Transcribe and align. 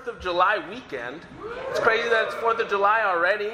4th 0.00 0.06
of 0.08 0.20
July 0.20 0.58
weekend. 0.70 1.20
It's 1.68 1.80
crazy 1.80 2.08
that 2.08 2.26
it's 2.26 2.34
4th 2.36 2.60
of 2.60 2.68
July 2.68 3.02
already. 3.04 3.52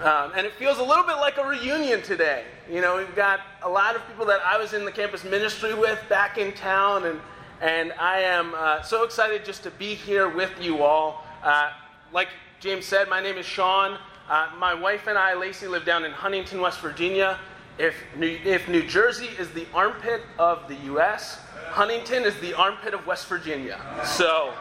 Um, 0.00 0.32
and 0.36 0.46
it 0.46 0.52
feels 0.54 0.78
a 0.78 0.82
little 0.82 1.04
bit 1.04 1.16
like 1.16 1.38
a 1.38 1.46
reunion 1.46 2.02
today. 2.02 2.44
You 2.70 2.82
know, 2.82 2.96
we've 2.96 3.14
got 3.14 3.40
a 3.62 3.68
lot 3.68 3.96
of 3.96 4.06
people 4.08 4.26
that 4.26 4.40
I 4.44 4.58
was 4.58 4.74
in 4.74 4.84
the 4.84 4.92
campus 4.92 5.24
ministry 5.24 5.72
with 5.72 5.98
back 6.10 6.36
in 6.36 6.52
town, 6.52 7.06
and, 7.06 7.20
and 7.62 7.92
I 7.94 8.20
am 8.20 8.54
uh, 8.54 8.82
so 8.82 9.04
excited 9.04 9.44
just 9.44 9.62
to 9.62 9.70
be 9.70 9.94
here 9.94 10.28
with 10.28 10.52
you 10.60 10.82
all. 10.82 11.24
Uh, 11.42 11.70
like 12.12 12.28
James 12.60 12.84
said, 12.84 13.08
my 13.08 13.22
name 13.22 13.38
is 13.38 13.46
Sean. 13.46 13.98
Uh, 14.28 14.50
my 14.58 14.74
wife 14.74 15.06
and 15.06 15.16
I, 15.16 15.34
Lacey, 15.34 15.66
live 15.66 15.86
down 15.86 16.04
in 16.04 16.12
Huntington, 16.12 16.60
West 16.60 16.80
Virginia. 16.80 17.38
If 17.78 17.94
New, 18.16 18.38
if 18.44 18.68
New 18.68 18.86
Jersey 18.86 19.30
is 19.38 19.48
the 19.50 19.66
armpit 19.72 20.22
of 20.38 20.68
the 20.68 20.74
U.S., 20.86 21.38
Huntington 21.70 22.24
is 22.24 22.38
the 22.40 22.54
armpit 22.54 22.92
of 22.92 23.06
West 23.06 23.26
Virginia. 23.28 23.80
So 24.04 24.52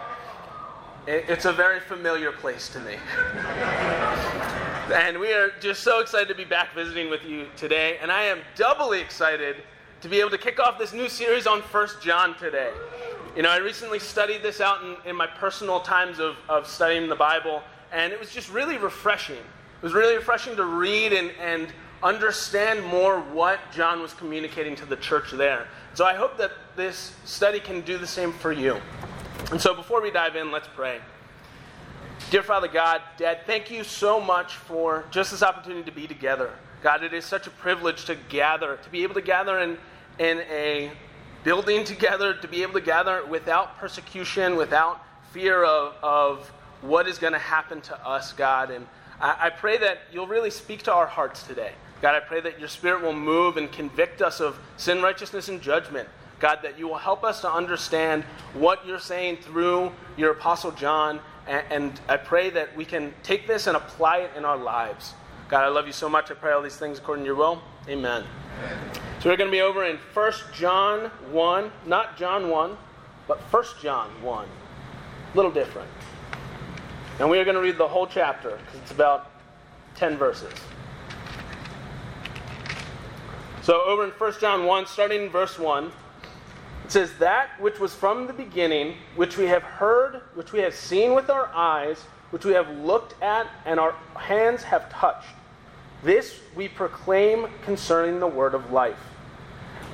it's 1.08 1.46
a 1.46 1.54
very 1.54 1.80
familiar 1.80 2.32
place 2.32 2.68
to 2.70 2.80
me. 2.80 2.96
and 4.94 5.20
we 5.20 5.32
are 5.34 5.52
just 5.60 5.84
so 5.84 6.00
excited 6.00 6.28
to 6.30 6.36
be 6.36 6.46
back 6.46 6.74
visiting 6.74 7.10
with 7.10 7.24
you 7.24 7.48
today. 7.56 7.98
And 8.02 8.12
I 8.12 8.24
am 8.24 8.40
doubly 8.56 9.02
excited 9.02 9.58
to 10.02 10.10
be 10.10 10.20
able 10.20 10.32
to 10.32 10.38
kick 10.38 10.60
off 10.60 10.80
this 10.80 10.94
new 10.94 11.08
series 11.08 11.46
on 11.46 11.62
First 11.62 12.02
John 12.02 12.36
today. 12.38 12.72
You 13.36 13.44
know, 13.44 13.50
I 13.50 13.58
recently 13.58 14.00
studied 14.00 14.42
this 14.42 14.62
out 14.62 14.84
in, 14.84 15.10
in 15.10 15.16
my 15.16 15.28
personal 15.28 15.80
times 15.80 16.20
of, 16.20 16.38
of 16.50 16.66
studying 16.68 17.08
the 17.08 17.16
Bible, 17.16 17.62
and 17.92 18.12
it 18.12 18.20
was 18.20 18.32
just 18.32 18.52
really 18.52 18.78
refreshing. 18.78 19.36
It 19.36 19.84
was 19.84 19.94
really 19.94 20.16
refreshing 20.16 20.56
to 20.56 20.66
read 20.66 21.14
and, 21.14 21.32
and 21.40 21.68
understand 22.02 22.84
more 22.86 23.20
what 23.20 23.60
John 23.72 24.02
was 24.02 24.14
communicating 24.14 24.76
to 24.78 24.86
the 24.86 24.96
church 24.96 25.32
there. 25.32 25.68
So 25.94 26.06
I 26.06 26.14
hope 26.14 26.38
that 26.38 26.52
this 26.76 27.14
study 27.26 27.60
can 27.60 27.82
do 27.82 27.98
the 27.98 28.08
same 28.08 28.32
for 28.34 28.52
you. 28.52 28.82
And 29.52 29.62
so 29.62 29.76
before 29.76 30.02
we 30.02 30.10
dive 30.10 30.36
in, 30.36 30.52
let's 30.52 30.68
pray. 30.68 31.00
Dear 32.32 32.42
Father 32.42 32.68
God, 32.68 33.02
Dad, 33.18 33.42
thank 33.46 33.70
you 33.70 33.84
so 33.84 34.20
much 34.20 34.56
for 34.56 35.06
just 35.12 35.30
this 35.30 35.44
opportunity 35.44 35.84
to 35.84 35.96
be 35.96 36.08
together. 36.08 36.52
God, 36.82 37.04
it 37.04 37.14
is 37.14 37.26
such 37.26 37.46
a 37.46 37.52
privilege 37.52 38.06
to 38.06 38.16
gather, 38.30 38.78
to 38.78 38.90
be 38.90 39.04
able 39.04 39.14
to 39.14 39.22
gather 39.22 39.60
in, 39.60 39.78
in 40.18 40.40
a 40.50 40.92
building 41.44 41.84
together, 41.84 42.34
to 42.34 42.48
be 42.48 42.64
able 42.64 42.74
to 42.74 42.82
gather 42.82 43.24
without 43.28 43.78
persecution, 43.78 44.56
without 44.56 45.06
fear 45.32 45.64
of, 45.64 45.94
of 46.02 46.52
what 46.82 47.08
is 47.08 47.20
going 47.20 47.34
to 47.34 47.40
happen 47.40 47.82
to 47.82 48.08
us, 48.08 48.34
God. 48.34 48.72
And 48.72 48.88
I, 49.22 49.36
I 49.40 49.50
pray 49.52 49.78
that 49.78 50.00
you'll 50.12 50.28
really 50.28 50.50
speak 50.50 50.82
to 50.84 50.94
our 50.94 51.08
hearts 51.08 51.44
today. 51.44 51.74
God, 52.02 52.16
I 52.16 52.20
pray 52.20 52.42
that 52.42 52.60
your 52.60 52.68
Spirit 52.68 53.04
will 53.04 53.14
move 53.14 53.58
and 53.58 53.72
convict 53.72 54.24
us 54.24 54.42
of 54.42 54.60
sin, 54.78 55.04
righteousness, 55.04 55.50
and 55.50 55.62
judgment. 55.62 56.10
God, 56.40 56.60
that 56.64 56.78
you 56.78 56.88
will 56.88 56.98
help 56.98 57.24
us 57.24 57.42
to 57.42 57.52
understand 57.52 58.24
what 58.54 58.86
you're 58.86 59.00
saying 59.00 59.38
through 59.38 59.92
your 60.18 60.32
Apostle 60.32 60.72
John. 60.72 61.20
And, 61.48 61.64
and, 61.70 62.02
I 62.10 62.18
pray 62.18 62.50
that 62.50 62.76
we 62.76 62.86
can 62.86 63.14
take 63.24 63.48
this 63.48 63.68
and 63.68 63.78
apply 63.78 64.20
it 64.20 64.32
in 64.36 64.46
our 64.46 64.58
lives. 64.58 65.14
God, 65.48 65.64
I 65.64 65.68
love 65.68 65.86
you 65.86 65.94
so 65.94 66.10
much. 66.10 66.32
I 66.32 66.34
pray 66.34 66.52
all 66.54 66.62
these 66.62 66.76
things 66.76 66.98
according 66.98 67.24
to 67.24 67.28
your 67.28 67.36
will. 67.36 67.62
Amen. 67.88 68.24
So 69.20 69.30
we're 69.30 69.38
going 69.38 69.50
to 69.50 69.56
be 69.56 69.62
over 69.62 69.86
in 69.86 69.98
1 69.98 70.34
John 70.54 71.12
1, 71.32 71.72
not 71.86 72.18
John 72.18 72.50
1, 72.50 72.78
but 73.28 73.40
1 73.40 73.64
John 73.82 74.10
1. 74.22 74.46
A 74.46 75.36
little 75.36 75.52
different. 75.52 75.90
And 77.20 77.30
we 77.30 77.38
are 77.40 77.44
going 77.44 77.56
to 77.56 77.62
read 77.62 77.78
the 77.78 77.88
whole 77.88 78.08
chapter 78.08 78.58
because 78.58 78.80
it's 78.82 78.92
about 78.92 79.32
10 79.96 80.18
verses. 80.18 80.54
So 83.62 83.82
over 83.84 84.04
in 84.04 84.12
1 84.12 84.34
John 84.40 84.66
1, 84.66 84.86
starting 84.86 85.24
in 85.24 85.30
verse 85.30 85.58
1, 85.58 85.92
it 86.86 86.92
says, 86.92 87.12
That 87.18 87.50
which 87.60 87.80
was 87.80 87.96
from 87.96 88.28
the 88.28 88.34
beginning, 88.34 88.96
which 89.16 89.38
we 89.38 89.46
have 89.46 89.64
heard, 89.64 90.22
which 90.36 90.52
we 90.52 90.60
have 90.60 90.76
seen 90.76 91.16
with 91.16 91.32
our 91.32 91.48
eyes, 91.48 92.00
which 92.30 92.46
we 92.46 92.54
have 92.54 92.70
looked 92.78 93.20
at, 93.24 93.48
and 93.66 93.80
our 93.80 93.94
hands 94.16 94.62
have 94.62 94.92
touched. 94.92 95.34
This 96.04 96.40
we 96.56 96.68
proclaim 96.68 97.48
concerning 97.64 98.20
the 98.20 98.28
word 98.28 98.54
of 98.54 98.72
life. 98.72 99.00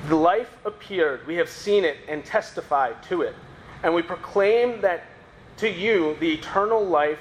The 0.08 0.16
life 0.16 0.54
appeared, 0.66 1.26
we 1.26 1.36
have 1.36 1.48
seen 1.48 1.84
it 1.84 1.96
and 2.08 2.24
testify 2.26 2.92
to 3.08 3.22
it. 3.22 3.34
And 3.82 3.94
we 3.94 4.02
proclaim 4.02 4.82
that 4.82 5.04
to 5.58 5.70
you 5.70 6.16
the 6.20 6.34
eternal 6.34 6.84
life 6.84 7.18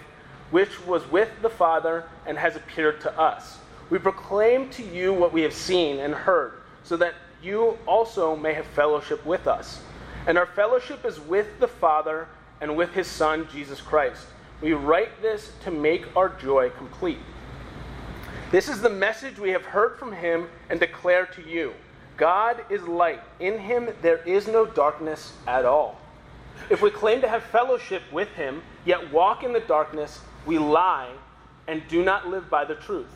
which 0.49 0.85
was 0.85 1.09
with 1.09 1.29
the 1.41 1.49
Father 1.49 2.03
and 2.25 2.37
has 2.37 2.57
appeared 2.57 2.99
to 3.01 3.17
us. 3.17 3.59
We 3.89 3.99
proclaim 3.99 4.69
to 4.71 4.83
you 4.83 5.13
what 5.13 5.31
we 5.31 5.43
have 5.43 5.53
seen 5.53 5.99
and 5.99 6.13
heard, 6.13 6.53
so 6.83 6.97
that 6.97 7.13
you 7.41 7.77
also 7.87 8.35
may 8.35 8.53
have 8.53 8.65
fellowship 8.67 9.25
with 9.25 9.47
us. 9.47 9.81
And 10.27 10.37
our 10.37 10.45
fellowship 10.45 11.05
is 11.05 11.19
with 11.19 11.59
the 11.59 11.67
Father 11.67 12.27
and 12.59 12.75
with 12.77 12.93
his 12.93 13.07
Son, 13.07 13.47
Jesus 13.51 13.81
Christ. 13.81 14.27
We 14.61 14.73
write 14.73 15.21
this 15.21 15.51
to 15.63 15.71
make 15.71 16.15
our 16.15 16.29
joy 16.29 16.69
complete. 16.69 17.17
This 18.51 18.69
is 18.69 18.81
the 18.81 18.89
message 18.89 19.39
we 19.39 19.49
have 19.51 19.63
heard 19.63 19.97
from 19.97 20.11
him 20.11 20.47
and 20.69 20.79
declare 20.79 21.25
to 21.27 21.41
you 21.41 21.73
God 22.17 22.63
is 22.69 22.83
light. 22.83 23.21
In 23.39 23.57
him 23.57 23.89
there 24.01 24.17
is 24.27 24.47
no 24.47 24.65
darkness 24.65 25.33
at 25.47 25.65
all. 25.65 25.99
If 26.69 26.81
we 26.81 26.91
claim 26.91 27.21
to 27.21 27.27
have 27.27 27.43
fellowship 27.43 28.03
with 28.11 28.29
him, 28.29 28.61
yet 28.85 29.11
walk 29.11 29.43
in 29.43 29.53
the 29.53 29.61
darkness, 29.61 30.19
we 30.45 30.59
lie 30.59 31.09
and 31.67 31.81
do 31.87 32.03
not 32.03 32.27
live 32.27 32.49
by 32.49 32.65
the 32.65 32.75
truth. 32.75 33.07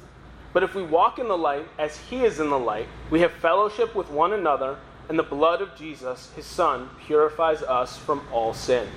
But 0.55 0.63
if 0.63 0.73
we 0.73 0.83
walk 0.83 1.19
in 1.19 1.27
the 1.27 1.38
light 1.38 1.67
as 1.77 1.97
he 1.97 2.23
is 2.23 2.39
in 2.39 2.49
the 2.49 2.57
light, 2.57 2.88
we 3.11 3.19
have 3.19 3.33
fellowship 3.33 3.93
with 3.93 4.09
one 4.09 4.31
another, 4.31 4.77
and 5.09 5.19
the 5.19 5.23
blood 5.23 5.61
of 5.61 5.75
Jesus, 5.75 6.31
his 6.33 6.45
Son, 6.45 6.89
purifies 7.05 7.61
us 7.61 7.97
from 7.97 8.25
all 8.31 8.53
sin. 8.53 8.88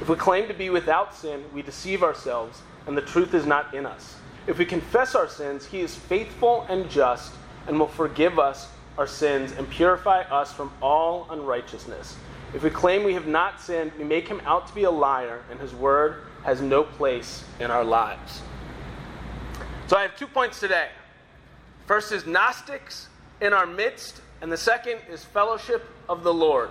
If 0.00 0.08
we 0.08 0.16
claim 0.16 0.48
to 0.48 0.54
be 0.54 0.70
without 0.70 1.14
sin, 1.14 1.44
we 1.52 1.60
deceive 1.60 2.02
ourselves, 2.02 2.62
and 2.86 2.96
the 2.96 3.02
truth 3.02 3.34
is 3.34 3.44
not 3.44 3.74
in 3.74 3.84
us. 3.84 4.16
If 4.46 4.56
we 4.56 4.64
confess 4.64 5.14
our 5.14 5.28
sins, 5.28 5.66
he 5.66 5.80
is 5.80 5.94
faithful 5.94 6.64
and 6.70 6.88
just, 6.88 7.34
and 7.66 7.78
will 7.78 7.86
forgive 7.86 8.38
us 8.38 8.70
our 8.96 9.06
sins 9.06 9.52
and 9.52 9.68
purify 9.68 10.22
us 10.22 10.54
from 10.54 10.72
all 10.80 11.26
unrighteousness. 11.28 12.16
If 12.54 12.62
we 12.62 12.70
claim 12.70 13.04
we 13.04 13.12
have 13.12 13.26
not 13.26 13.60
sinned, 13.60 13.92
we 13.98 14.04
make 14.04 14.26
him 14.26 14.40
out 14.46 14.68
to 14.68 14.74
be 14.74 14.84
a 14.84 14.90
liar, 14.90 15.42
and 15.50 15.60
his 15.60 15.74
word 15.74 16.22
has 16.44 16.62
no 16.62 16.82
place 16.82 17.44
in 17.60 17.70
our 17.70 17.84
lives. 17.84 18.40
So 19.86 19.98
I 19.98 20.02
have 20.02 20.16
two 20.16 20.26
points 20.26 20.60
today. 20.60 20.88
First 21.86 22.10
is 22.10 22.24
Gnostics 22.24 23.08
in 23.42 23.52
our 23.52 23.66
midst, 23.66 24.22
and 24.40 24.50
the 24.50 24.56
second 24.56 25.00
is 25.10 25.24
fellowship 25.24 25.84
of 26.08 26.22
the 26.22 26.32
Lord. 26.32 26.70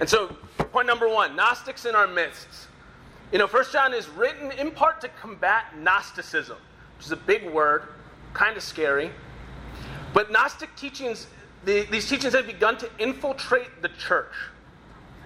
And 0.00 0.08
so, 0.08 0.36
point 0.72 0.88
number 0.88 1.08
one 1.08 1.36
Gnostics 1.36 1.84
in 1.84 1.94
our 1.94 2.08
midst. 2.08 2.48
You 3.30 3.38
know, 3.38 3.46
First 3.46 3.72
John 3.72 3.94
is 3.94 4.08
written 4.08 4.50
in 4.52 4.72
part 4.72 5.00
to 5.02 5.08
combat 5.08 5.78
Gnosticism, 5.78 6.56
which 6.96 7.06
is 7.06 7.12
a 7.12 7.16
big 7.16 7.48
word, 7.48 7.84
kind 8.34 8.56
of 8.56 8.64
scary. 8.64 9.12
But 10.12 10.32
Gnostic 10.32 10.74
teachings, 10.74 11.28
the, 11.64 11.82
these 11.92 12.08
teachings 12.08 12.34
have 12.34 12.46
begun 12.48 12.76
to 12.78 12.90
infiltrate 12.98 13.82
the 13.82 13.88
church. 13.88 14.32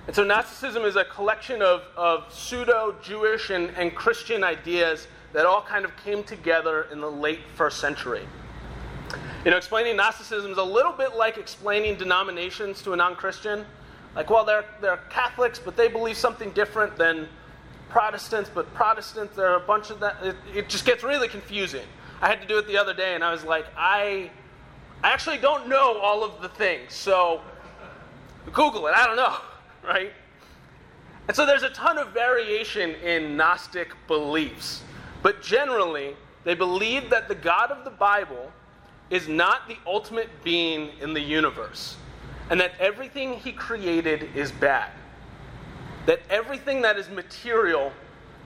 And 0.06 0.14
so, 0.14 0.22
Gnosticism 0.22 0.84
is 0.84 0.96
a 0.96 1.04
collection 1.04 1.62
of, 1.62 1.80
of 1.96 2.30
pseudo 2.30 2.94
Jewish 3.02 3.48
and, 3.48 3.70
and 3.70 3.94
Christian 3.94 4.44
ideas 4.44 5.08
that 5.32 5.46
all 5.46 5.62
kind 5.62 5.84
of 5.84 5.96
came 5.98 6.22
together 6.22 6.86
in 6.92 7.00
the 7.00 7.10
late 7.10 7.40
first 7.54 7.80
century. 7.80 8.26
You 9.44 9.50
know, 9.50 9.56
explaining 9.56 9.96
Gnosticism 9.96 10.50
is 10.50 10.58
a 10.58 10.64
little 10.64 10.92
bit 10.92 11.14
like 11.16 11.38
explaining 11.38 11.96
denominations 11.96 12.82
to 12.82 12.92
a 12.92 12.96
non 12.96 13.14
Christian. 13.14 13.64
Like, 14.14 14.30
well, 14.30 14.44
they're, 14.44 14.64
they're 14.80 14.96
Catholics, 15.10 15.58
but 15.58 15.76
they 15.76 15.88
believe 15.88 16.16
something 16.16 16.50
different 16.52 16.96
than 16.96 17.28
Protestants, 17.88 18.50
but 18.52 18.72
Protestants, 18.74 19.36
there 19.36 19.48
are 19.48 19.56
a 19.56 19.66
bunch 19.66 19.90
of 19.90 20.00
that. 20.00 20.16
It, 20.22 20.36
it 20.54 20.68
just 20.68 20.84
gets 20.84 21.04
really 21.04 21.28
confusing. 21.28 21.84
I 22.20 22.28
had 22.28 22.40
to 22.40 22.46
do 22.46 22.58
it 22.58 22.66
the 22.66 22.78
other 22.78 22.94
day, 22.94 23.14
and 23.14 23.22
I 23.22 23.30
was 23.30 23.44
like, 23.44 23.66
I, 23.76 24.30
I 25.04 25.12
actually 25.12 25.38
don't 25.38 25.68
know 25.68 25.98
all 25.98 26.24
of 26.24 26.40
the 26.40 26.48
things, 26.48 26.94
so 26.94 27.42
Google 28.52 28.86
it. 28.86 28.94
I 28.96 29.06
don't 29.06 29.16
know, 29.16 29.36
right? 29.84 30.12
And 31.28 31.36
so 31.36 31.44
there's 31.44 31.62
a 31.62 31.70
ton 31.70 31.98
of 31.98 32.08
variation 32.08 32.90
in 32.96 33.36
Gnostic 33.36 33.92
beliefs. 34.06 34.82
But 35.26 35.42
generally, 35.42 36.14
they 36.44 36.54
believe 36.54 37.10
that 37.10 37.26
the 37.26 37.34
God 37.34 37.72
of 37.72 37.82
the 37.82 37.90
Bible 37.90 38.52
is 39.10 39.26
not 39.26 39.66
the 39.66 39.76
ultimate 39.84 40.28
being 40.44 40.90
in 41.00 41.14
the 41.14 41.20
universe, 41.20 41.96
and 42.48 42.60
that 42.60 42.74
everything 42.78 43.32
he 43.32 43.50
created 43.50 44.28
is 44.36 44.52
bad. 44.52 44.92
That 46.06 46.20
everything 46.30 46.82
that 46.82 46.96
is 46.96 47.08
material 47.08 47.90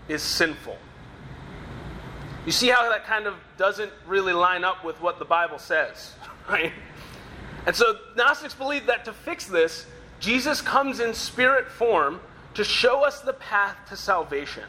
is 0.09 0.23
sinful. 0.23 0.79
You 2.47 2.53
see 2.53 2.69
how 2.69 2.89
that 2.89 3.05
kind 3.05 3.27
of 3.27 3.35
doesn't 3.59 3.93
really 4.07 4.33
line 4.33 4.65
up 4.65 4.83
with 4.83 5.03
what 5.03 5.19
the 5.19 5.27
Bible 5.27 5.59
says, 5.59 6.15
right? 6.49 6.73
And 7.67 7.77
so 7.77 7.99
Gnostics 8.17 8.55
believe 8.55 8.87
that 8.87 9.05
to 9.05 9.13
fix 9.13 9.45
this, 9.45 9.85
Jesus 10.19 10.63
comes 10.63 10.99
in 11.01 11.13
spirit 11.13 11.71
form 11.71 12.21
to 12.55 12.65
show 12.65 13.05
us 13.05 13.21
the 13.21 13.35
path 13.35 13.77
to 13.91 13.99
salvation. 13.99 14.65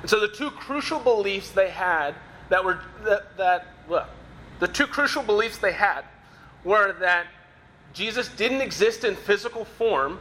And 0.00 0.08
so 0.08 0.20
the 0.20 0.28
two 0.28 0.50
crucial 0.50 0.98
beliefs 0.98 1.50
they 1.50 1.70
had 1.70 2.14
that 2.48 2.64
were 2.64 2.80
that, 3.04 3.36
that 3.36 3.66
well, 3.88 4.08
the 4.58 4.68
two 4.68 4.86
crucial 4.86 5.22
beliefs 5.22 5.58
they 5.58 5.72
had 5.72 6.04
were 6.64 6.94
that 7.00 7.26
Jesus 7.92 8.28
didn't 8.28 8.60
exist 8.60 9.04
in 9.04 9.16
physical 9.16 9.64
form 9.64 10.20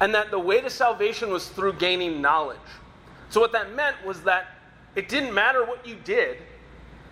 and 0.00 0.14
that 0.14 0.30
the 0.30 0.38
way 0.38 0.60
to 0.60 0.70
salvation 0.70 1.30
was 1.30 1.48
through 1.48 1.74
gaining 1.74 2.20
knowledge. 2.20 2.58
So, 3.30 3.40
what 3.40 3.52
that 3.52 3.74
meant 3.74 3.96
was 4.04 4.22
that 4.22 4.48
it 4.94 5.08
didn't 5.08 5.34
matter 5.34 5.64
what 5.64 5.86
you 5.86 5.96
did, 6.04 6.38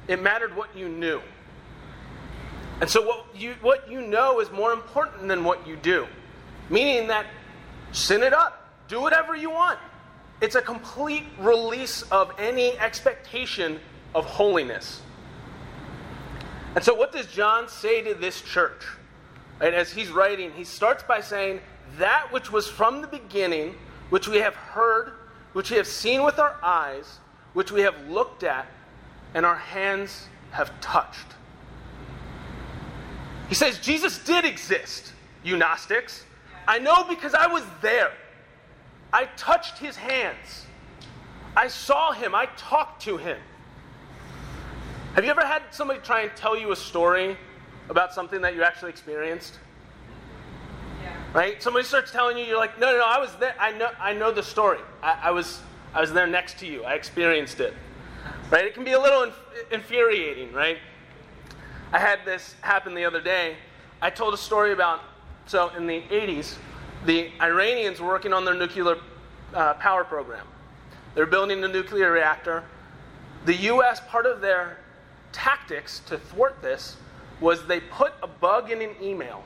it 0.09 0.23
mattered 0.23 0.57
what 0.57 0.77
you 0.77 0.89
knew. 0.89 1.21
And 2.81 2.89
so, 2.91 3.07
what 3.07 3.27
you, 3.35 3.55
what 3.63 3.91
you 3.91 4.01
know 4.01 4.41
is 4.41 4.51
more 4.51 4.73
important 4.73 5.29
than 5.29 5.45
what 5.45 5.67
you 5.67 5.77
do, 5.77 6.07
meaning 6.69 7.09
that 7.09 7.27
sin 7.93 8.23
it 8.23 8.33
up, 8.33 8.69
do 8.89 9.01
whatever 9.01 9.35
you 9.35 9.51
want. 9.51 9.79
It's 10.41 10.55
a 10.55 10.63
complete 10.63 11.25
release 11.39 12.03
of 12.11 12.33
any 12.39 12.79
expectation 12.79 13.81
of 14.15 14.25
holiness. 14.25 15.01
And 16.75 16.83
so, 16.83 16.95
what 16.95 17.13
does 17.13 17.27
John 17.27 17.69
say 17.69 18.03
to 18.03 18.15
this 18.15 18.41
church? 18.41 18.85
And 19.61 19.75
as 19.75 19.93
he's 19.93 20.11
writing, 20.11 20.51
he 20.53 20.65
starts 20.65 21.03
by 21.03 21.21
saying, 21.21 21.61
That 21.99 22.33
which 22.33 22.51
was 22.51 22.69
from 22.69 23.01
the 23.01 23.07
beginning, 23.07 23.77
which 24.11 24.27
we 24.27 24.39
have 24.39 24.55
heard, 24.55 25.13
which 25.53 25.71
we 25.71 25.77
have 25.77 25.87
seen 25.87 26.25
with 26.25 26.39
our 26.39 26.57
eyes, 26.63 27.21
which 27.53 27.71
we 27.71 27.83
have 27.83 27.95
looked 28.09 28.43
at, 28.43 28.67
and 29.35 29.47
our 29.47 29.55
hands 29.55 30.27
have 30.51 30.79
touched. 30.81 31.35
He 33.49 33.55
says, 33.55 33.79
Jesus 33.79 34.19
did 34.19 34.45
exist, 34.45 35.13
you 35.45 35.57
Gnostics. 35.57 36.25
I 36.67 36.79
know 36.79 37.05
because 37.05 37.35
I 37.35 37.47
was 37.47 37.63
there. 37.83 38.13
I 39.15 39.27
touched 39.37 39.79
his 39.79 39.95
hands. 39.95 40.67
I 41.57 41.69
saw 41.69 42.11
him. 42.11 42.35
I 42.35 42.47
talked 42.57 43.03
to 43.03 43.17
him. 43.17 43.39
Have 45.15 45.25
you 45.25 45.31
ever 45.31 45.47
had 45.47 45.63
somebody 45.71 46.01
try 46.01 46.23
and 46.23 46.33
tell 46.35 46.59
you 46.59 46.73
a 46.73 46.77
story 46.77 47.37
about 47.89 48.13
something 48.13 48.41
that 48.41 48.57
you 48.57 48.65
actually 48.65 48.91
experienced? 48.91 49.61
Yeah. 51.01 51.15
Right? 51.33 51.63
Somebody 51.63 51.87
starts 51.87 52.11
telling 52.11 52.37
you, 52.37 52.45
you're 52.45 52.59
like, 52.59 52.81
no, 52.81 52.91
no, 52.91 52.99
no, 52.99 53.05
I 53.05 53.21
was 53.21 53.33
there. 53.37 53.55
I 53.57 53.71
know, 53.71 53.91
I 54.01 54.15
know 54.15 54.33
the 54.33 54.43
story. 54.43 54.81
I, 55.01 55.17
I 55.23 55.31
was, 55.31 55.61
I 55.95 56.01
was 56.01 56.13
there 56.13 56.27
next 56.27 56.59
to 56.59 56.67
you. 56.67 56.83
I 56.83 56.95
experienced 56.95 57.61
it. 57.61 57.73
Right? 58.51 58.65
It 58.65 58.75
can 58.75 58.83
be 58.83 58.93
a 58.93 59.01
little 59.01 59.23
inf- 59.23 59.71
infuriating, 59.71 60.53
right? 60.53 60.79
I 61.93 62.01
had 62.01 62.19
this 62.25 62.57
happen 62.63 62.95
the 62.95 63.05
other 63.05 63.21
day. 63.21 63.55
I 64.03 64.11
told 64.11 64.35
a 64.35 64.39
story 64.39 64.73
about, 64.73 65.03
so 65.47 65.69
in 65.77 65.87
the 65.87 66.03
80s, 66.11 66.57
the 67.05 67.31
Iranians 67.41 68.01
were 68.01 68.09
working 68.09 68.33
on 68.33 68.45
their 68.45 68.55
nuclear 68.55 68.97
uh, 69.53 69.75
power 69.75 70.05
program. 70.05 70.47
They're 71.15 71.27
building 71.27 71.63
a 71.63 71.69
nuclear 71.69 72.11
reactor. 72.11 72.65
The 73.45 73.55
U.S., 73.55 74.01
part 74.09 74.27
of 74.27 74.41
their 74.41 74.79
tactics 75.33 76.01
to 76.07 76.19
thwart 76.19 76.61
this 76.63 76.97
was 77.41 77.67
they 77.67 77.81
put 77.81 78.13
a 78.23 78.27
bug 78.27 78.71
in 78.71 78.81
an 78.81 78.95
email 79.03 79.45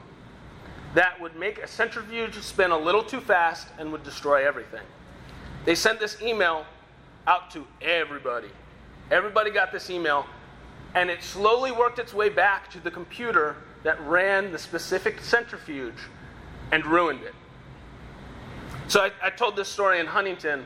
that 0.95 1.21
would 1.21 1.37
make 1.37 1.59
a 1.59 1.67
centrifuge 1.67 2.35
spin 2.41 2.71
a 2.71 2.79
little 2.79 3.03
too 3.03 3.21
fast 3.21 3.69
and 3.79 3.93
would 3.93 4.05
destroy 4.05 4.47
everything. 4.47 4.85
They 5.65 5.75
sent 5.75 6.01
this 6.01 6.21
email 6.23 6.65
out 7.27 7.51
to 7.51 7.67
everybody. 7.83 8.49
Everybody 9.11 9.51
got 9.51 9.73
this 9.73 9.91
email, 9.91 10.27
and 10.95 11.11
it 11.11 11.23
slowly 11.23 11.73
worked 11.73 11.99
its 11.99 12.15
way 12.15 12.29
back 12.29 12.71
to 12.71 12.81
the 12.81 12.91
computer 12.91 13.57
that 13.83 14.01
ran 14.03 14.53
the 14.53 14.59
specific 14.59 15.21
centrifuge 15.21 15.99
and 16.73 16.87
ruined 16.87 17.23
it. 17.23 17.35
So 18.89 19.03
I, 19.03 19.11
I 19.23 19.29
told 19.29 19.55
this 19.55 19.69
story 19.69 20.01
in 20.01 20.07
Huntington, 20.07 20.65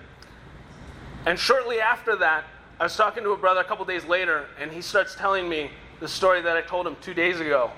and 1.27 1.37
shortly 1.37 1.81
after 1.81 2.15
that, 2.17 2.45
I 2.79 2.85
was 2.85 2.97
talking 2.97 3.25
to 3.25 3.31
a 3.31 3.37
brother 3.37 3.61
a 3.61 3.65
couple 3.65 3.85
days 3.85 4.05
later, 4.05 4.47
and 4.61 4.71
he 4.71 4.81
starts 4.81 5.17
telling 5.17 5.49
me 5.49 5.73
the 5.99 6.07
story 6.07 6.41
that 6.41 6.57
I 6.57 6.63
told 6.63 6.87
him 6.87 6.97
two 7.01 7.15
days 7.15 7.41
ago. 7.41 7.73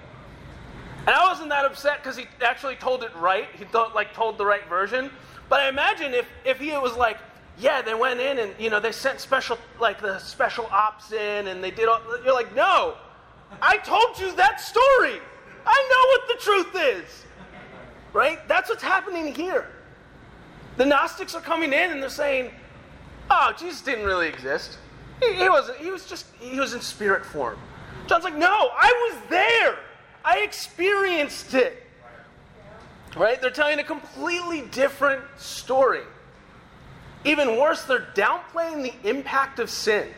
And 1.06 1.10
I 1.10 1.26
wasn't 1.26 1.48
that 1.48 1.64
upset 1.64 2.02
because 2.02 2.16
he 2.16 2.26
actually 2.42 2.76
told 2.76 3.02
it 3.02 3.14
right. 3.16 3.46
He 3.54 3.64
thought, 3.64 3.94
like 3.94 4.12
told 4.12 4.36
the 4.36 4.44
right 4.44 4.66
version. 4.68 5.10
But 5.48 5.60
I 5.60 5.68
imagine 5.68 6.12
if, 6.12 6.26
if 6.44 6.58
he 6.58 6.72
was 6.72 6.94
like, 6.96 7.18
yeah, 7.58 7.80
they 7.80 7.94
went 7.94 8.20
in 8.20 8.38
and 8.38 8.52
you 8.58 8.68
know 8.68 8.80
they 8.80 8.92
sent 8.92 9.20
special 9.20 9.56
like 9.78 10.00
the 10.00 10.18
special 10.18 10.66
ops 10.72 11.12
in 11.12 11.46
and 11.46 11.62
they 11.62 11.70
did 11.70 11.88
all 11.88 12.00
you're 12.24 12.34
like, 12.34 12.54
no, 12.54 12.96
I 13.62 13.76
told 13.78 14.18
you 14.18 14.34
that 14.36 14.60
story. 14.60 15.20
I 15.66 15.88
know 15.90 16.04
what 16.08 16.28
the 16.28 16.42
truth 16.42 17.04
is. 17.04 17.24
Right? 18.12 18.46
That's 18.48 18.68
what's 18.68 18.82
happening 18.82 19.34
here. 19.34 19.68
The 20.76 20.86
Gnostics 20.86 21.34
are 21.34 21.40
coming 21.40 21.72
in 21.72 21.92
and 21.92 22.02
they're 22.02 22.08
saying, 22.08 22.50
oh, 23.30 23.52
Jesus 23.58 23.80
didn't 23.80 24.04
really 24.04 24.28
exist. 24.28 24.78
He, 25.20 25.34
he 25.34 25.48
wasn't. 25.48 25.78
He 25.78 25.90
was 25.90 26.06
just. 26.06 26.26
He 26.40 26.58
was 26.58 26.74
in 26.74 26.80
spirit 26.80 27.24
form. 27.24 27.58
John's 28.06 28.24
like, 28.24 28.36
no, 28.36 28.70
I 28.74 29.10
was 29.10 29.30
there. 29.30 29.78
I 30.24 30.40
experienced 30.40 31.54
it. 31.54 31.82
Right? 33.16 33.40
They're 33.40 33.50
telling 33.50 33.78
a 33.78 33.84
completely 33.84 34.62
different 34.72 35.22
story. 35.36 36.02
Even 37.24 37.56
worse, 37.56 37.84
they're 37.84 38.08
downplaying 38.14 38.82
the 38.82 39.08
impact 39.08 39.58
of 39.58 39.70
sin. 39.70 40.08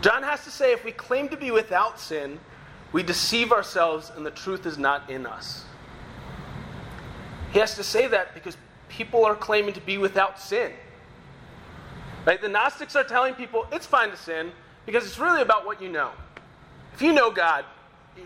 John 0.00 0.22
has 0.22 0.44
to 0.44 0.50
say 0.50 0.72
if 0.72 0.84
we 0.84 0.92
claim 0.92 1.28
to 1.28 1.36
be 1.36 1.50
without 1.50 2.00
sin, 2.00 2.38
we 2.92 3.02
deceive 3.02 3.52
ourselves 3.52 4.10
and 4.14 4.24
the 4.24 4.30
truth 4.30 4.64
is 4.64 4.78
not 4.78 5.10
in 5.10 5.26
us. 5.26 5.64
He 7.52 7.58
has 7.58 7.74
to 7.76 7.84
say 7.84 8.06
that 8.06 8.34
because 8.34 8.56
people 8.92 9.24
are 9.24 9.34
claiming 9.34 9.72
to 9.72 9.80
be 9.80 9.98
without 9.98 10.38
sin. 10.38 10.70
Right? 12.26 12.40
The 12.40 12.48
Gnostics 12.48 12.94
are 12.94 13.04
telling 13.04 13.34
people 13.34 13.66
it's 13.72 13.86
fine 13.86 14.10
to 14.10 14.16
sin 14.16 14.52
because 14.86 15.04
it's 15.06 15.18
really 15.18 15.42
about 15.42 15.66
what 15.66 15.80
you 15.80 15.88
know. 15.88 16.10
If 16.92 17.00
you 17.00 17.12
know 17.12 17.30
God, 17.30 17.64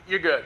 you're 0.09 0.19
good. 0.19 0.45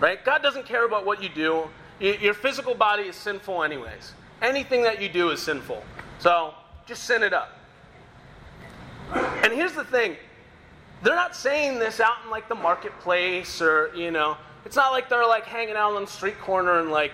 Right? 0.00 0.24
God 0.24 0.42
doesn't 0.42 0.64
care 0.64 0.86
about 0.86 1.04
what 1.04 1.22
you 1.22 1.28
do. 1.28 1.68
Your 2.00 2.34
physical 2.34 2.74
body 2.74 3.04
is 3.04 3.14
sinful, 3.14 3.62
anyways. 3.62 4.14
Anything 4.42 4.82
that 4.82 5.00
you 5.00 5.08
do 5.08 5.30
is 5.30 5.40
sinful. 5.40 5.84
So 6.18 6.54
just 6.86 7.04
sin 7.04 7.22
it 7.22 7.32
up. 7.32 7.52
And 9.12 9.52
here's 9.52 9.74
the 9.74 9.84
thing 9.84 10.16
they're 11.02 11.14
not 11.14 11.36
saying 11.36 11.78
this 11.78 12.00
out 12.00 12.16
in 12.24 12.30
like 12.30 12.48
the 12.48 12.54
marketplace 12.54 13.60
or, 13.60 13.92
you 13.94 14.10
know, 14.10 14.38
it's 14.64 14.76
not 14.76 14.92
like 14.92 15.10
they're 15.10 15.26
like 15.26 15.44
hanging 15.44 15.76
out 15.76 15.92
on 15.92 16.04
the 16.04 16.10
street 16.10 16.38
corner 16.40 16.80
and 16.80 16.90
like, 16.90 17.12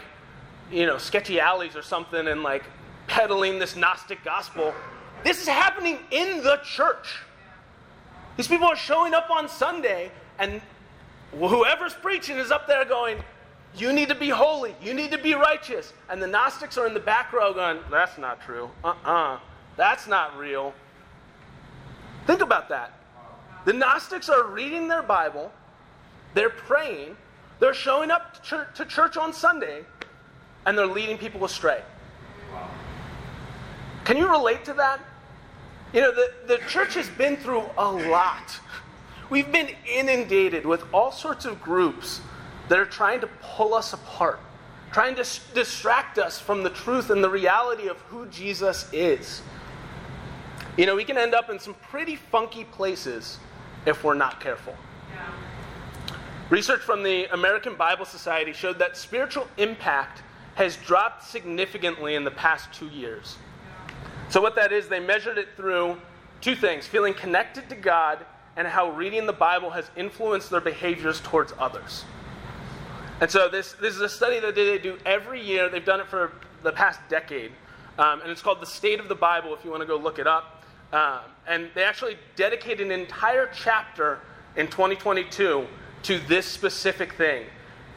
you 0.70 0.87
know, 0.87 0.99
sketchy 0.99 1.40
alleys 1.40 1.76
or 1.76 1.82
something 1.82 2.28
and 2.28 2.43
like 2.43 2.64
peddling 3.06 3.58
this 3.58 3.76
Gnostic 3.76 4.25
gospel. 4.25 4.72
This 5.25 5.43
is 5.43 5.49
happening 5.49 5.99
in 6.11 6.43
the 6.43 6.61
church. 6.64 7.19
These 8.37 8.49
people 8.49 8.69
are 8.69 8.76
showing 8.76 9.12
up 9.12 9.28
on 9.31 9.49
Sunday, 9.49 10.11
and 10.38 10.62
whoever's 11.32 11.94
preaching 11.94 12.38
is 12.38 12.50
up 12.50 12.67
there 12.67 12.84
going, 12.84 13.19
You 13.76 13.93
need 13.93 14.08
to 14.08 14.14
be 14.14 14.28
holy. 14.28 14.75
You 14.82 14.94
need 14.94 15.11
to 15.11 15.19
be 15.19 15.34
righteous. 15.34 15.93
And 16.08 16.22
the 16.22 16.26
Gnostics 16.26 16.78
are 16.78 16.87
in 16.87 16.94
the 16.94 17.00
back 17.00 17.32
row 17.32 17.52
going, 17.52 17.81
That's 17.90 18.16
not 18.16 18.40
true. 18.40 18.70
Uh 18.82 18.88
uh-uh. 18.88 19.12
uh. 19.12 19.38
That's 19.76 20.06
not 20.06 20.37
real. 20.37 20.75
Think 22.26 22.42
about 22.42 22.68
that. 22.68 22.92
The 23.64 23.73
Gnostics 23.73 24.28
are 24.28 24.47
reading 24.47 24.88
their 24.88 25.02
Bible, 25.02 25.52
they're 26.35 26.50
praying, 26.50 27.16
they're 27.59 27.75
showing 27.75 28.11
up 28.11 28.35
to 28.35 28.42
church, 28.42 28.68
to 28.76 28.85
church 28.85 29.16
on 29.16 29.33
Sunday, 29.33 29.85
and 30.67 30.76
they're 30.76 30.87
leading 30.87 31.19
people 31.19 31.45
astray. 31.45 31.83
Can 34.05 34.17
you 34.17 34.29
relate 34.29 34.64
to 34.64 34.75
that? 34.75 35.00
You 35.93 36.00
know, 36.00 36.12
the, 36.12 36.33
the 36.47 36.59
church 36.69 36.95
has 36.95 37.09
been 37.09 37.37
through 37.37 37.64
a 37.76 37.90
lot. 37.90 38.59
We've 39.29 39.50
been 39.50 39.71
inundated 39.88 40.64
with 40.67 40.85
all 40.93 41.12
sorts 41.12 41.45
of 41.45 41.61
groups 41.61 42.21
that 42.69 42.79
are 42.79 42.87
trying 42.87 43.21
to 43.21 43.29
pull 43.43 43.75
us 43.75 43.93
apart, 43.93 44.40
trying 44.93 45.14
to 45.17 45.21
s- 45.21 45.40
distract 45.55 46.19
us 46.19 46.38
from 46.38 46.62
the 46.62 46.71
truth 46.71 47.11
and 47.11 47.23
the 47.23 47.31
reality 47.31 47.88
of 47.88 47.99
who 48.02 48.26
Jesus 48.26 48.88
is. 48.93 49.43
You 50.76 50.87
know, 50.87 50.95
we 50.95 51.05
can 51.05 51.19
end 51.19 51.35
up 51.35 51.50
in 51.50 51.59
some 51.59 51.75
pretty 51.75 52.17
funky 52.17 52.64
places 52.64 53.38
if 53.87 54.05
we're 54.05 54.14
not 54.14 54.40
careful. 54.40 54.75
Yeah. 55.12 56.14
Research 56.49 56.81
from 56.81 57.02
the 57.02 57.26
American 57.33 57.75
Bible 57.75 58.05
Society 58.05 58.52
showed 58.52 58.79
that 58.79 58.97
spiritual 58.97 59.47
impact 59.57 60.23
has 60.61 60.76
dropped 60.76 61.25
significantly 61.25 62.14
in 62.14 62.25
the 62.25 62.31
past 62.31 62.71
two 62.73 62.88
years. 62.88 63.38
So, 64.29 64.43
what 64.43 64.55
that 64.57 64.73
is, 64.73 64.88
they 64.88 65.00
measured 65.00 65.38
it 65.38 65.49
through 65.57 65.97
two 66.43 66.55
things 66.55 66.87
feeling 66.87 67.14
connected 67.14 67.69
to 67.71 67.75
God 67.75 68.25
and 68.57 68.69
how 68.69 68.90
reading 68.90 69.26
the 69.26 69.33
Bible 69.33 69.71
has 69.71 69.90
influenced 69.97 70.50
their 70.50 70.61
behaviors 70.61 71.21
towards 71.21 71.55
others. 71.59 72.05
And 73.23 73.31
so, 73.31 73.49
this, 73.49 73.73
this 73.73 73.95
is 73.95 74.02
a 74.02 74.09
study 74.09 74.38
that 74.40 74.55
they 74.55 74.79
do 74.79 74.99
every 75.07 75.43
year. 75.43 75.71
They've 75.71 75.85
done 75.85 76.00
it 76.00 76.09
for 76.09 76.33
the 76.62 76.73
past 76.73 77.00
decade. 77.09 77.52
Um, 77.99 78.21
and 78.21 78.31
it's 78.31 78.43
called 78.43 78.61
The 78.61 78.67
State 78.67 79.00
of 79.00 79.09
the 79.09 79.14
Bible, 79.14 79.55
if 79.55 79.64
you 79.64 79.71
want 79.71 79.81
to 79.81 79.87
go 79.87 79.97
look 79.97 80.19
it 80.19 80.26
up. 80.26 80.62
Um, 80.93 81.21
and 81.47 81.71
they 81.75 81.85
actually 81.85 82.19
dedicated 82.37 82.87
an 82.87 82.93
entire 82.93 83.49
chapter 83.55 84.21
in 84.57 84.67
2022 84.67 85.67
to 86.02 86.19
this 86.29 86.45
specific 86.45 87.14
thing. 87.14 87.47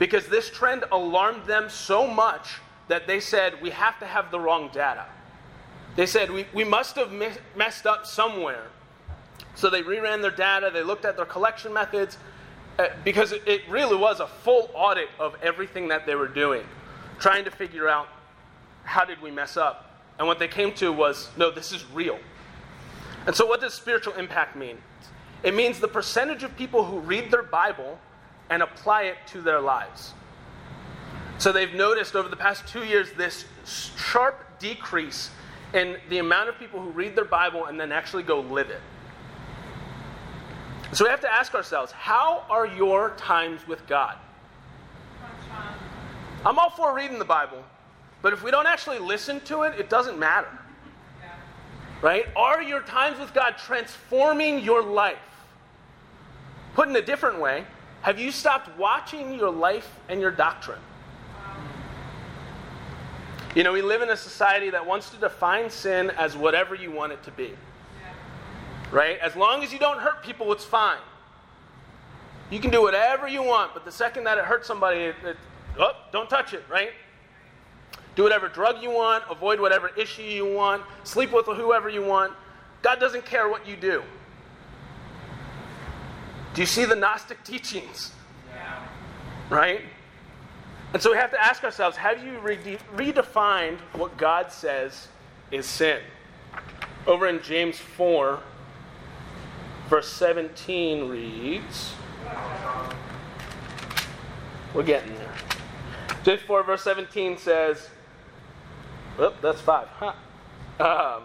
Because 0.03 0.27
this 0.27 0.49
trend 0.49 0.83
alarmed 0.91 1.45
them 1.45 1.69
so 1.69 2.05
much 2.05 2.59
that 2.89 3.07
they 3.07 3.21
said, 3.21 3.61
we 3.61 3.69
have 3.69 3.97
to 3.99 4.05
have 4.05 4.31
the 4.31 4.37
wrong 4.37 4.69
data. 4.73 5.05
They 5.95 6.07
said, 6.07 6.29
we, 6.29 6.45
we 6.53 6.65
must 6.65 6.97
have 6.97 7.09
messed 7.55 7.87
up 7.87 8.05
somewhere. 8.05 8.65
So 9.55 9.69
they 9.69 9.81
reran 9.81 10.21
their 10.21 10.29
data, 10.29 10.69
they 10.73 10.83
looked 10.83 11.05
at 11.05 11.15
their 11.15 11.25
collection 11.25 11.71
methods, 11.71 12.17
uh, 12.79 12.87
because 13.05 13.31
it, 13.31 13.43
it 13.47 13.61
really 13.69 13.95
was 13.95 14.19
a 14.19 14.27
full 14.27 14.69
audit 14.73 15.07
of 15.21 15.37
everything 15.41 15.87
that 15.87 16.05
they 16.05 16.15
were 16.15 16.27
doing, 16.27 16.65
trying 17.17 17.45
to 17.45 17.51
figure 17.51 17.87
out 17.87 18.09
how 18.83 19.05
did 19.05 19.21
we 19.21 19.31
mess 19.31 19.55
up. 19.55 20.01
And 20.19 20.27
what 20.27 20.37
they 20.37 20.49
came 20.49 20.73
to 20.73 20.91
was 20.91 21.29
no, 21.37 21.49
this 21.49 21.71
is 21.71 21.85
real. 21.91 22.19
And 23.25 23.33
so, 23.33 23.45
what 23.45 23.61
does 23.61 23.73
spiritual 23.73 24.15
impact 24.15 24.57
mean? 24.57 24.79
It 25.43 25.53
means 25.53 25.79
the 25.79 25.87
percentage 25.87 26.43
of 26.43 26.57
people 26.57 26.83
who 26.83 26.99
read 26.99 27.31
their 27.31 27.43
Bible 27.43 27.97
and 28.49 28.61
apply 28.61 29.03
it 29.03 29.17
to 29.27 29.41
their 29.41 29.59
lives. 29.59 30.13
So, 31.37 31.51
they've 31.51 31.73
noticed 31.73 32.15
over 32.15 32.29
the 32.29 32.35
past 32.35 32.67
two 32.67 32.83
years 32.83 33.11
this 33.13 33.45
sharp 33.65 34.59
decrease 34.59 35.31
in 35.73 35.97
the 36.09 36.19
amount 36.19 36.49
of 36.49 36.59
people 36.59 36.79
who 36.79 36.89
read 36.89 37.15
their 37.15 37.25
Bible 37.25 37.65
and 37.65 37.79
then 37.79 37.91
actually 37.91 38.23
go 38.23 38.41
live 38.41 38.69
it. 38.69 38.81
So, 40.93 41.05
we 41.05 41.09
have 41.09 41.21
to 41.21 41.33
ask 41.33 41.55
ourselves 41.55 41.91
how 41.91 42.45
are 42.49 42.67
your 42.67 43.11
times 43.11 43.67
with 43.67 43.85
God? 43.87 44.17
I'm 46.45 46.59
all 46.59 46.69
for 46.69 46.93
reading 46.93 47.19
the 47.19 47.25
Bible, 47.25 47.63
but 48.21 48.33
if 48.33 48.43
we 48.43 48.51
don't 48.51 48.67
actually 48.67 48.99
listen 48.99 49.39
to 49.41 49.63
it, 49.63 49.79
it 49.79 49.89
doesn't 49.89 50.19
matter. 50.19 50.49
Right? 52.01 52.25
Are 52.35 52.61
your 52.61 52.81
times 52.81 53.17
with 53.17 53.33
God 53.33 53.55
transforming 53.57 54.59
your 54.59 54.83
life? 54.83 55.17
Put 56.73 56.89
in 56.89 56.95
a 56.97 57.01
different 57.01 57.39
way, 57.39 57.65
have 58.03 58.19
you 58.19 58.31
stopped 58.31 58.77
watching 58.77 59.33
your 59.33 59.49
life 59.49 59.89
and 60.09 60.19
your 60.19 60.29
doctrine? 60.29 60.79
You 63.55 63.63
know, 63.63 63.71
we 63.71 63.81
live 63.81 64.01
in 64.01 64.09
a 64.09 64.17
society 64.17 64.69
that 64.71 64.85
wants 64.85 65.09
to 65.11 65.17
define 65.17 65.69
sin 65.69 66.09
as 66.11 66.35
whatever 66.35 66.75
you 66.75 66.91
want 66.91 67.13
it 67.13 67.23
to 67.23 67.31
be. 67.31 67.53
Right? 68.91 69.17
As 69.19 69.37
long 69.37 69.63
as 69.63 69.71
you 69.71 69.79
don't 69.79 69.99
hurt 69.99 70.21
people, 70.21 70.51
it's 70.51 70.65
fine. 70.65 70.99
You 72.51 72.59
can 72.59 72.71
do 72.71 72.81
whatever 72.81 73.25
you 73.25 73.41
want, 73.41 73.73
but 73.73 73.85
the 73.85 73.91
second 73.91 74.25
that 74.25 74.37
it 74.37 74.43
hurts 74.43 74.67
somebody, 74.67 74.99
it, 74.99 75.15
it, 75.23 75.37
oh, 75.79 75.93
don't 76.11 76.29
touch 76.29 76.53
it, 76.53 76.63
right? 76.69 76.91
Do 78.15 78.23
whatever 78.23 78.49
drug 78.49 78.83
you 78.83 78.91
want, 78.91 79.23
avoid 79.31 79.61
whatever 79.61 79.91
issue 79.95 80.23
you 80.23 80.53
want, 80.53 80.83
sleep 81.05 81.31
with 81.31 81.45
whoever 81.45 81.87
you 81.87 82.03
want. 82.03 82.33
God 82.81 82.99
doesn't 82.99 83.25
care 83.25 83.47
what 83.47 83.65
you 83.65 83.77
do. 83.77 84.03
Do 86.53 86.61
you 86.61 86.67
see 86.67 86.85
the 86.85 86.95
Gnostic 86.95 87.43
teachings? 87.43 88.11
Yeah. 88.53 88.85
Right? 89.49 89.81
And 90.93 91.01
so 91.01 91.11
we 91.11 91.17
have 91.17 91.31
to 91.31 91.43
ask 91.43 91.63
ourselves 91.63 91.97
have 91.97 92.23
you 92.23 92.33
redefined 92.95 93.79
what 93.93 94.15
God 94.17 94.51
says 94.51 95.07
is 95.51 95.65
sin? 95.65 95.99
Over 97.07 97.27
in 97.27 97.41
James 97.41 97.79
4, 97.79 98.39
verse 99.89 100.07
17 100.13 101.09
reads, 101.09 101.93
We're 104.73 104.83
getting 104.83 105.15
there. 105.15 105.33
James 106.23 106.41
4, 106.43 106.63
verse 106.63 106.83
17 106.83 107.37
says, 107.39 107.89
Oop, 109.19 109.33
that's 109.41 109.61
5. 109.61 109.87
Huh. 109.87 110.13
Um, 110.79 111.23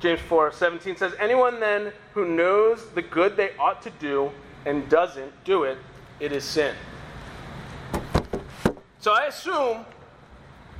James 0.00 0.20
4, 0.20 0.52
17 0.52 0.96
says, 0.96 1.12
Anyone 1.18 1.60
then 1.60 1.92
who 2.14 2.26
knows 2.26 2.86
the 2.94 3.02
good 3.02 3.36
they 3.36 3.50
ought 3.58 3.82
to 3.82 3.90
do 3.90 4.30
and 4.64 4.88
doesn't 4.88 5.32
do 5.44 5.64
it, 5.64 5.76
it 6.20 6.32
is 6.32 6.42
sin. 6.42 6.74
So 8.98 9.12
I 9.12 9.26
assume 9.26 9.84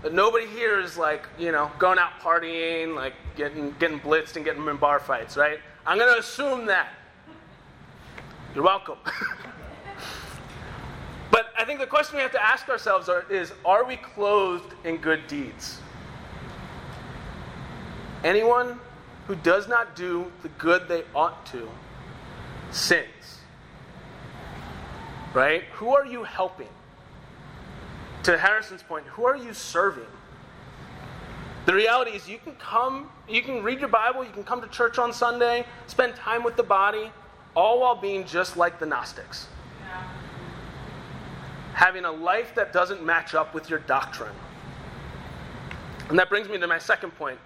that 0.02 0.14
nobody 0.14 0.46
here 0.46 0.80
is 0.80 0.96
like, 0.96 1.26
you 1.38 1.52
know, 1.52 1.70
going 1.78 1.98
out 1.98 2.12
partying, 2.22 2.94
like 2.94 3.14
getting 3.36 3.74
getting 3.78 4.00
blitzed 4.00 4.36
and 4.36 4.44
getting 4.44 4.66
in 4.66 4.76
bar 4.76 4.98
fights, 4.98 5.36
right? 5.36 5.58
I'm 5.86 5.98
going 5.98 6.12
to 6.12 6.20
assume 6.20 6.66
that. 6.66 6.90
You're 8.54 8.64
welcome. 8.64 8.98
but 11.30 11.52
I 11.58 11.64
think 11.64 11.78
the 11.78 11.86
question 11.86 12.16
we 12.16 12.22
have 12.22 12.32
to 12.32 12.42
ask 12.42 12.68
ourselves 12.68 13.08
are, 13.08 13.24
is 13.30 13.52
are 13.64 13.84
we 13.84 13.96
clothed 13.96 14.74
in 14.84 14.96
good 14.96 15.26
deeds? 15.26 15.80
Anyone 18.24 18.78
who 19.30 19.36
does 19.36 19.68
not 19.68 19.94
do 19.94 20.26
the 20.42 20.48
good 20.58 20.88
they 20.88 21.04
ought 21.14 21.46
to 21.46 21.68
sins. 22.72 23.38
Right? 25.32 25.62
Who 25.74 25.94
are 25.94 26.04
you 26.04 26.24
helping? 26.24 26.66
to 28.24 28.36
Harrison's 28.36 28.82
point, 28.82 29.06
who 29.06 29.24
are 29.24 29.36
you 29.36 29.54
serving? 29.54 30.06
The 31.66 31.74
reality 31.74 32.12
is, 32.12 32.28
you 32.28 32.38
can 32.38 32.54
come, 32.54 33.08
you 33.28 33.42
can 33.42 33.62
read 33.62 33.80
your 33.80 33.88
Bible, 33.88 34.24
you 34.24 34.30
can 34.30 34.44
come 34.44 34.60
to 34.60 34.68
church 34.68 34.98
on 34.98 35.12
Sunday, 35.12 35.66
spend 35.86 36.16
time 36.16 36.42
with 36.42 36.56
the 36.56 36.62
body, 36.62 37.10
all 37.54 37.80
while 37.80 37.94
being 37.94 38.26
just 38.26 38.56
like 38.56 38.78
the 38.78 38.86
Gnostics. 38.86 39.46
Yeah. 39.82 40.02
Having 41.74 42.04
a 42.04 42.12
life 42.12 42.54
that 42.54 42.72
doesn't 42.72 43.04
match 43.04 43.34
up 43.34 43.54
with 43.54 43.70
your 43.70 43.78
doctrine. 43.80 44.34
And 46.08 46.18
that 46.18 46.28
brings 46.28 46.48
me 46.48 46.58
to 46.58 46.66
my 46.66 46.78
second 46.78 47.12
point 47.12 47.38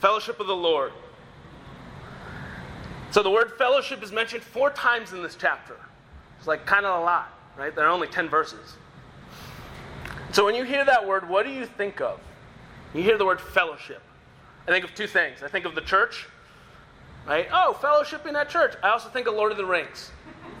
fellowship 0.00 0.38
of 0.40 0.46
the 0.46 0.56
Lord. 0.56 0.92
So 3.16 3.22
the 3.22 3.30
word 3.30 3.52
fellowship 3.56 4.02
is 4.02 4.12
mentioned 4.12 4.42
four 4.42 4.68
times 4.68 5.14
in 5.14 5.22
this 5.22 5.36
chapter. 5.40 5.74
It's 6.36 6.46
like 6.46 6.66
kind 6.66 6.84
of 6.84 7.00
a 7.00 7.02
lot, 7.02 7.32
right? 7.56 7.74
There 7.74 7.86
are 7.86 7.90
only 7.90 8.08
10 8.08 8.28
verses. 8.28 8.74
So 10.32 10.44
when 10.44 10.54
you 10.54 10.64
hear 10.64 10.84
that 10.84 11.08
word, 11.08 11.26
what 11.26 11.46
do 11.46 11.50
you 11.50 11.64
think 11.64 12.02
of? 12.02 12.20
You 12.92 13.02
hear 13.02 13.16
the 13.16 13.24
word 13.24 13.40
fellowship. 13.40 14.02
I 14.68 14.70
think 14.70 14.84
of 14.84 14.94
two 14.94 15.06
things. 15.06 15.42
I 15.42 15.48
think 15.48 15.64
of 15.64 15.74
the 15.74 15.80
church, 15.80 16.26
right? 17.26 17.48
Oh, 17.50 17.72
fellowship 17.72 18.26
in 18.26 18.34
that 18.34 18.50
church. 18.50 18.74
I 18.82 18.90
also 18.90 19.08
think 19.08 19.26
of 19.26 19.34
Lord 19.34 19.50
of 19.50 19.56
the 19.56 19.64
Rings, 19.64 20.10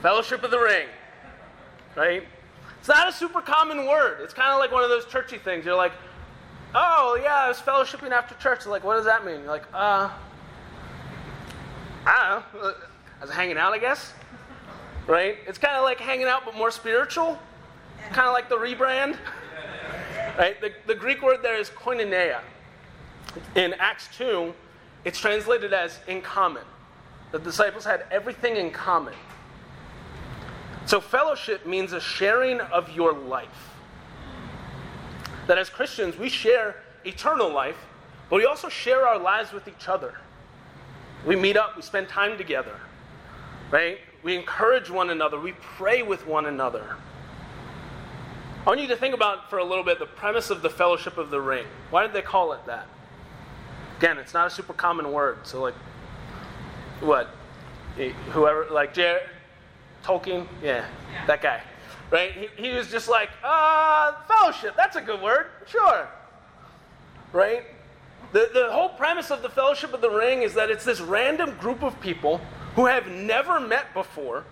fellowship 0.00 0.42
of 0.42 0.50
the 0.50 0.58
ring, 0.58 0.86
right? 1.94 2.22
It's 2.78 2.88
not 2.88 3.06
a 3.06 3.12
super 3.12 3.42
common 3.42 3.86
word. 3.86 4.20
It's 4.22 4.32
kind 4.32 4.48
of 4.48 4.60
like 4.60 4.72
one 4.72 4.82
of 4.82 4.88
those 4.88 5.04
churchy 5.04 5.36
things. 5.36 5.66
You're 5.66 5.76
like, 5.76 5.92
oh, 6.74 7.20
yeah, 7.22 7.34
I 7.34 7.48
was 7.48 7.58
fellowshipping 7.58 8.12
after 8.12 8.34
church. 8.36 8.64
like, 8.64 8.82
what 8.82 8.96
does 8.96 9.04
that 9.04 9.26
mean? 9.26 9.40
You're 9.40 9.50
like, 9.50 9.66
uh, 9.74 10.08
know. 12.36 12.74
I 13.20 13.24
was 13.24 13.30
hanging 13.30 13.56
out, 13.56 13.72
I 13.72 13.78
guess. 13.78 14.12
Right? 15.06 15.38
It's 15.46 15.58
kind 15.58 15.76
of 15.76 15.84
like 15.84 15.98
hanging 15.98 16.26
out, 16.26 16.44
but 16.44 16.54
more 16.54 16.70
spiritual. 16.70 17.38
Kind 18.12 18.28
of 18.28 18.34
like 18.34 18.48
the 18.48 18.56
rebrand. 18.56 19.16
Right? 20.38 20.60
The, 20.60 20.72
the 20.86 20.94
Greek 20.94 21.22
word 21.22 21.38
there 21.42 21.58
is 21.58 21.70
koinonia. 21.70 22.40
In 23.54 23.74
Acts 23.74 24.08
2, 24.16 24.52
it's 25.04 25.18
translated 25.18 25.72
as 25.72 25.98
in 26.08 26.20
common. 26.20 26.64
The 27.32 27.38
disciples 27.38 27.84
had 27.84 28.04
everything 28.10 28.56
in 28.56 28.70
common. 28.70 29.14
So, 30.86 31.00
fellowship 31.00 31.66
means 31.66 31.92
a 31.92 32.00
sharing 32.00 32.60
of 32.60 32.90
your 32.90 33.12
life. 33.12 33.70
That 35.46 35.58
as 35.58 35.68
Christians, 35.68 36.16
we 36.16 36.28
share 36.28 36.76
eternal 37.04 37.52
life, 37.52 37.76
but 38.30 38.36
we 38.36 38.46
also 38.46 38.68
share 38.68 39.06
our 39.06 39.18
lives 39.18 39.52
with 39.52 39.66
each 39.68 39.88
other. 39.88 40.14
We 41.26 41.34
meet 41.34 41.56
up, 41.56 41.74
we 41.74 41.82
spend 41.82 42.08
time 42.08 42.38
together, 42.38 42.78
right? 43.72 43.98
We 44.22 44.36
encourage 44.36 44.88
one 44.88 45.10
another, 45.10 45.40
we 45.40 45.52
pray 45.52 46.02
with 46.02 46.26
one 46.26 46.46
another. 46.46 46.96
I 48.64 48.68
want 48.68 48.80
you 48.80 48.88
to 48.88 48.96
think 48.96 49.14
about 49.14 49.50
for 49.50 49.58
a 49.58 49.64
little 49.64 49.84
bit 49.84 49.98
the 49.98 50.06
premise 50.06 50.50
of 50.50 50.62
the 50.62 50.70
Fellowship 50.70 51.18
of 51.18 51.30
the 51.30 51.40
Ring. 51.40 51.66
Why 51.90 52.02
did 52.06 52.12
they 52.12 52.22
call 52.22 52.52
it 52.52 52.64
that? 52.66 52.86
Again, 53.98 54.18
it's 54.18 54.34
not 54.34 54.46
a 54.46 54.50
super 54.50 54.72
common 54.72 55.12
word. 55.12 55.38
So, 55.44 55.60
like, 55.62 55.74
what? 57.00 57.30
Whoever, 58.30 58.66
like 58.70 58.92
J. 58.94 59.20
Tolkien? 60.04 60.46
Yeah, 60.62 60.84
yeah, 61.12 61.26
that 61.26 61.42
guy. 61.42 61.62
Right? 62.10 62.32
He, 62.32 62.68
he 62.68 62.74
was 62.74 62.88
just 62.88 63.08
like, 63.08 63.30
uh, 63.42 64.14
fellowship, 64.28 64.74
that's 64.76 64.96
a 64.96 65.00
good 65.00 65.20
word. 65.20 65.46
Sure. 65.66 66.08
Right? 67.32 67.64
The, 68.32 68.50
the 68.52 68.72
whole 68.72 68.90
premise 68.90 69.30
of 69.30 69.42
the 69.42 69.48
Fellowship 69.48 69.94
of 69.94 70.00
the 70.00 70.10
Ring 70.10 70.42
is 70.42 70.54
that 70.54 70.70
it's 70.70 70.84
this 70.84 71.00
random 71.00 71.56
group 71.58 71.82
of 71.82 71.98
people 72.00 72.40
who 72.74 72.86
have 72.86 73.06
never 73.08 73.60
met 73.60 73.92
before 73.94 74.44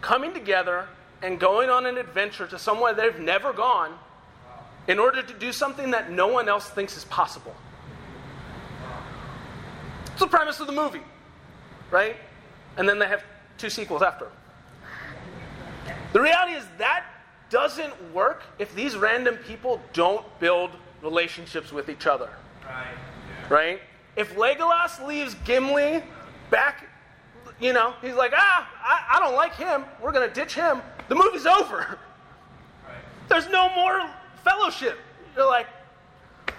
coming 0.00 0.32
together 0.32 0.86
and 1.22 1.38
going 1.38 1.68
on 1.68 1.86
an 1.86 1.98
adventure 1.98 2.46
to 2.46 2.58
somewhere 2.58 2.94
they've 2.94 3.18
never 3.18 3.52
gone 3.52 3.92
in 4.86 4.98
order 4.98 5.22
to 5.22 5.34
do 5.34 5.52
something 5.52 5.90
that 5.90 6.10
no 6.10 6.26
one 6.26 6.48
else 6.48 6.68
thinks 6.70 6.96
is 6.96 7.04
possible. 7.04 7.54
It's 10.06 10.20
the 10.20 10.26
premise 10.26 10.58
of 10.60 10.66
the 10.66 10.72
movie, 10.72 11.02
right? 11.90 12.16
And 12.76 12.88
then 12.88 12.98
they 12.98 13.06
have 13.06 13.22
two 13.58 13.70
sequels 13.70 14.02
after. 14.02 14.28
The 16.12 16.20
reality 16.20 16.54
is 16.54 16.64
that 16.78 17.04
doesn't 17.50 17.94
work 18.12 18.42
if 18.58 18.74
these 18.74 18.96
random 18.96 19.36
people 19.36 19.80
don't 19.92 20.24
build 20.40 20.70
relationships 21.02 21.72
with 21.72 21.88
each 21.88 22.06
other. 22.06 22.30
Right? 22.64 22.86
Right? 23.48 23.80
If 24.16 24.34
Legolas 24.34 25.04
leaves 25.06 25.34
Gimli 25.44 26.02
back, 26.50 26.84
you 27.60 27.72
know, 27.72 27.94
he's 28.02 28.14
like, 28.14 28.32
ah, 28.34 28.68
I, 28.82 29.16
I 29.16 29.20
don't 29.20 29.34
like 29.34 29.54
him. 29.54 29.84
We're 30.00 30.12
going 30.12 30.28
to 30.28 30.34
ditch 30.34 30.54
him. 30.54 30.80
The 31.08 31.14
movie's 31.14 31.46
over. 31.46 31.98
Right. 32.86 32.96
There's 33.28 33.48
no 33.48 33.74
more 33.74 34.08
fellowship. 34.44 34.98
You're 35.36 35.46
like, 35.46 35.66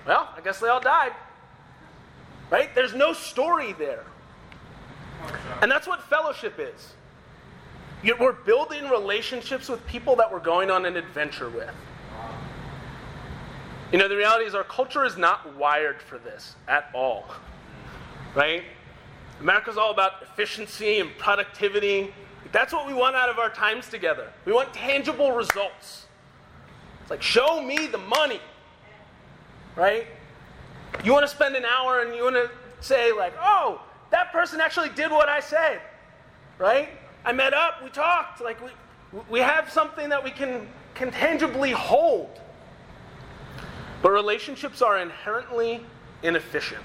well, 0.05 0.29
I 0.35 0.41
guess 0.41 0.59
they 0.59 0.67
all 0.67 0.81
died. 0.81 1.13
Right? 2.49 2.73
There's 2.73 2.93
no 2.93 3.13
story 3.13 3.73
there. 3.73 4.03
And 5.61 5.69
that's 5.69 5.87
what 5.87 6.01
fellowship 6.03 6.55
is. 6.57 6.93
We're 8.19 8.31
building 8.31 8.89
relationships 8.89 9.67
with 9.67 9.85
people 9.85 10.15
that 10.15 10.31
we're 10.31 10.39
going 10.39 10.71
on 10.71 10.85
an 10.85 10.95
adventure 10.95 11.49
with. 11.49 11.69
You 13.91 13.97
know, 13.97 14.07
the 14.07 14.15
reality 14.15 14.45
is 14.45 14.53
our 14.53 14.63
culture 14.63 15.03
is 15.03 15.17
not 15.17 15.55
wired 15.55 16.01
for 16.01 16.19
this 16.19 16.55
at 16.67 16.89
all. 16.93 17.25
Right? 18.35 18.63
America's 19.39 19.77
all 19.77 19.89
about 19.89 20.21
efficiency 20.21 20.99
and 20.99 21.09
productivity. 21.17 22.13
That's 22.51 22.71
what 22.71 22.85
we 22.85 22.93
want 22.93 23.15
out 23.15 23.29
of 23.29 23.39
our 23.39 23.49
times 23.49 23.89
together. 23.89 24.31
We 24.45 24.53
want 24.53 24.73
tangible 24.73 25.31
results. 25.31 26.05
It's 27.01 27.09
like, 27.09 27.21
show 27.23 27.61
me 27.63 27.87
the 27.87 27.97
money. 27.97 28.39
Right? 29.75 30.05
You 31.03 31.13
want 31.13 31.27
to 31.27 31.33
spend 31.33 31.55
an 31.55 31.65
hour 31.65 32.01
and 32.01 32.15
you 32.15 32.23
want 32.23 32.35
to 32.35 32.51
say, 32.81 33.11
like, 33.11 33.33
oh, 33.41 33.81
that 34.11 34.31
person 34.31 34.61
actually 34.61 34.89
did 34.89 35.09
what 35.09 35.29
I 35.29 35.39
said. 35.39 35.81
Right? 36.59 36.89
I 37.25 37.31
met 37.31 37.55
up, 37.55 37.83
we 37.83 37.89
talked. 37.89 38.41
Like, 38.41 38.63
we, 38.63 38.69
we 39.29 39.39
have 39.39 39.71
something 39.71 40.09
that 40.09 40.23
we 40.23 40.29
can, 40.29 40.67
can 40.93 41.09
tangibly 41.09 41.71
hold. 41.71 42.39
But 44.01 44.11
relationships 44.11 44.81
are 44.81 44.97
inherently 44.97 45.85
inefficient. 46.23 46.81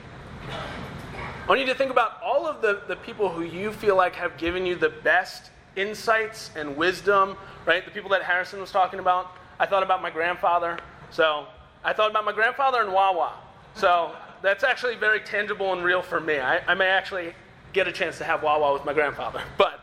I 0.49 1.47
want 1.49 1.61
you 1.61 1.67
to 1.67 1.75
think 1.75 1.91
about 1.91 2.23
all 2.23 2.47
of 2.47 2.63
the, 2.63 2.83
the 2.89 2.97
people 2.97 3.29
who 3.29 3.43
you 3.43 3.71
feel 3.71 3.97
like 3.97 4.15
have 4.15 4.37
given 4.39 4.65
you 4.65 4.77
the 4.77 4.89
best 4.89 5.51
insights 5.77 6.51
and 6.57 6.77
wisdom, 6.77 7.37
right? 7.67 7.85
The 7.85 7.91
people 7.91 8.11
that 8.11 8.23
Harrison 8.23 8.61
was 8.61 8.71
talking 8.71 8.99
about. 8.99 9.33
I 9.59 9.67
thought 9.67 9.83
about 9.83 10.03
my 10.03 10.11
grandfather. 10.11 10.79
So 11.11 11.47
I 11.85 11.93
thought 11.93 12.11
about 12.11 12.25
my 12.25 12.33
grandfather 12.33 12.81
and 12.81 12.93
Wawa. 12.93 13.35
So 13.75 14.15
that's 14.43 14.65
actually 14.65 14.97
very 14.97 15.21
tangible 15.21 15.73
and 15.73 15.85
real 15.85 16.03
for 16.03 16.21
me. 16.21 16.39
I, 16.39 16.61
I 16.67 16.75
may 16.75 16.87
actually 16.87 17.35
get 17.73 17.89
a 17.89 17.93
chance 17.93 18.19
to 18.19 18.25
have 18.25 18.43
Wawa 18.43 18.73
with 18.73 18.85
my 18.85 18.93
grandfather. 18.93 19.43
But, 19.59 19.81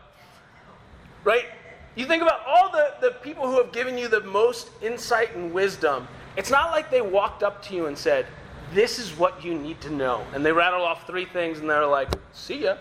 right? 1.24 1.46
You 1.94 2.06
think 2.06 2.22
about 2.22 2.40
all 2.46 2.70
the, 2.70 2.94
the 3.00 3.10
people 3.22 3.46
who 3.46 3.62
have 3.62 3.72
given 3.72 3.96
you 3.96 4.08
the 4.08 4.22
most 4.22 4.70
insight 4.82 5.36
and 5.36 5.52
wisdom. 5.52 6.08
It's 6.36 6.50
not 6.50 6.70
like 6.70 6.90
they 6.90 7.02
walked 7.02 7.42
up 7.42 7.62
to 7.64 7.74
you 7.74 7.86
and 7.86 7.96
said, 7.96 8.26
This 8.72 8.98
is 8.98 9.16
what 9.16 9.44
you 9.44 9.54
need 9.54 9.80
to 9.82 9.90
know. 9.90 10.24
And 10.34 10.44
they 10.44 10.52
rattle 10.52 10.82
off 10.82 11.06
three 11.06 11.26
things 11.26 11.58
and 11.58 11.68
they're 11.68 11.86
like, 11.86 12.08
See 12.32 12.64
ya. 12.64 12.76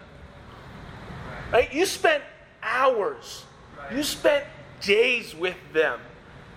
Right? 1.52 1.72
You 1.74 1.86
spent 1.86 2.24
hours, 2.64 3.46
you 3.94 4.04
spent 4.04 4.46
days 4.82 5.36
with 5.36 5.58
them 5.74 6.00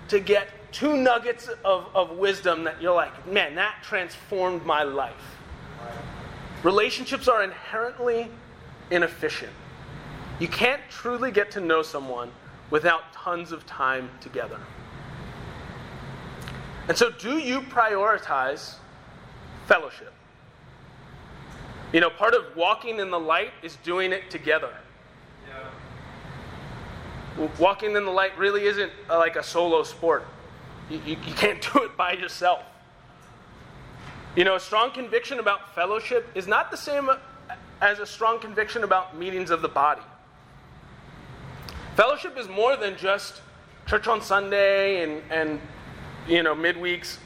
to 0.08 0.20
get 0.20 0.48
two 0.72 0.96
nuggets 0.96 1.48
of, 1.64 1.86
of 1.94 2.12
wisdom 2.18 2.64
that 2.64 2.80
you're 2.82 2.94
like, 2.94 3.26
man, 3.30 3.54
that 3.54 3.76
transformed 3.82 4.64
my 4.66 4.82
life. 4.82 5.36
Relationships 6.62 7.28
are 7.28 7.44
inherently 7.44 8.28
inefficient. 8.90 9.52
You 10.40 10.48
can't 10.48 10.80
truly 10.90 11.30
get 11.30 11.50
to 11.52 11.60
know 11.60 11.82
someone 11.82 12.30
without 12.70 13.12
tons 13.12 13.52
of 13.52 13.64
time 13.66 14.10
together. 14.20 14.58
And 16.88 16.96
so, 16.96 17.10
do 17.10 17.38
you 17.38 17.62
prioritize 17.62 18.74
fellowship? 19.66 20.12
You 21.92 22.00
know, 22.00 22.10
part 22.10 22.34
of 22.34 22.44
walking 22.56 22.98
in 22.98 23.10
the 23.10 23.20
light 23.20 23.52
is 23.62 23.76
doing 23.76 24.12
it 24.12 24.28
together. 24.28 24.70
Yeah. 27.38 27.48
Walking 27.58 27.96
in 27.96 28.04
the 28.04 28.10
light 28.10 28.36
really 28.36 28.64
isn't 28.64 28.92
uh, 29.08 29.18
like 29.18 29.36
a 29.36 29.42
solo 29.42 29.82
sport. 29.82 30.26
You, 30.90 31.00
you, 31.06 31.16
you 31.24 31.34
can't 31.34 31.62
do 31.72 31.84
it 31.84 31.96
by 31.96 32.12
yourself. 32.12 32.62
You 34.36 34.44
know, 34.44 34.56
a 34.56 34.60
strong 34.60 34.90
conviction 34.90 35.38
about 35.38 35.74
fellowship 35.74 36.26
is 36.34 36.46
not 36.48 36.70
the 36.70 36.76
same 36.76 37.08
as 37.80 38.00
a 38.00 38.06
strong 38.06 38.40
conviction 38.40 38.82
about 38.82 39.16
meetings 39.16 39.50
of 39.50 39.62
the 39.62 39.68
body. 39.68 40.02
Fellowship 41.94 42.36
is 42.36 42.48
more 42.48 42.76
than 42.76 42.96
just 42.96 43.40
church 43.86 44.08
on 44.08 44.20
Sunday 44.20 45.04
and, 45.04 45.22
and 45.30 45.60
you 46.28 46.42
know, 46.42 46.54
midweeks. 46.54 47.18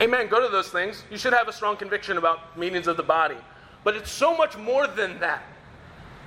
Amen. 0.00 0.28
Go 0.28 0.40
to 0.40 0.48
those 0.48 0.68
things. 0.68 1.02
You 1.10 1.18
should 1.18 1.32
have 1.32 1.48
a 1.48 1.52
strong 1.52 1.76
conviction 1.76 2.18
about 2.18 2.56
meetings 2.56 2.86
of 2.86 2.96
the 2.96 3.02
body. 3.02 3.36
But 3.84 3.96
it's 3.96 4.10
so 4.10 4.36
much 4.36 4.56
more 4.56 4.86
than 4.86 5.18
that. 5.20 5.42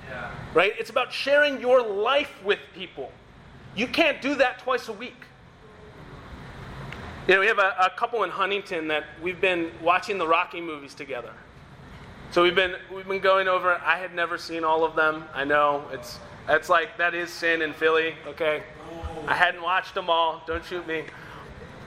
Yeah. 0.08 0.30
Right? 0.52 0.72
It's 0.78 0.90
about 0.90 1.12
sharing 1.12 1.60
your 1.60 1.82
life 1.82 2.32
with 2.44 2.58
people. 2.74 3.12
You 3.74 3.86
can't 3.86 4.20
do 4.20 4.34
that 4.36 4.58
twice 4.58 4.88
a 4.88 4.92
week. 4.92 5.16
You 7.28 7.34
know, 7.34 7.40
we 7.40 7.46
have 7.46 7.58
a, 7.58 7.74
a 7.80 7.90
couple 7.96 8.24
in 8.24 8.30
Huntington 8.30 8.88
that 8.88 9.04
we've 9.22 9.40
been 9.40 9.70
watching 9.80 10.18
the 10.18 10.26
Rocky 10.26 10.60
movies 10.60 10.92
together. 10.92 11.32
So 12.32 12.42
we've 12.42 12.54
been 12.54 12.74
we've 12.92 13.06
been 13.06 13.20
going 13.20 13.46
over. 13.46 13.74
I 13.84 13.98
had 13.98 14.14
never 14.14 14.38
seen 14.38 14.64
all 14.64 14.84
of 14.84 14.96
them. 14.96 15.24
I 15.34 15.44
know 15.44 15.84
it's 15.92 16.18
it's 16.48 16.68
like 16.68 16.96
that 16.98 17.14
is 17.14 17.30
sin 17.30 17.62
in 17.62 17.72
Philly. 17.74 18.14
Okay, 18.26 18.62
oh. 18.90 19.24
I 19.28 19.34
hadn't 19.34 19.62
watched 19.62 19.94
them 19.94 20.10
all. 20.10 20.42
Don't 20.46 20.64
shoot 20.64 20.86
me. 20.86 21.04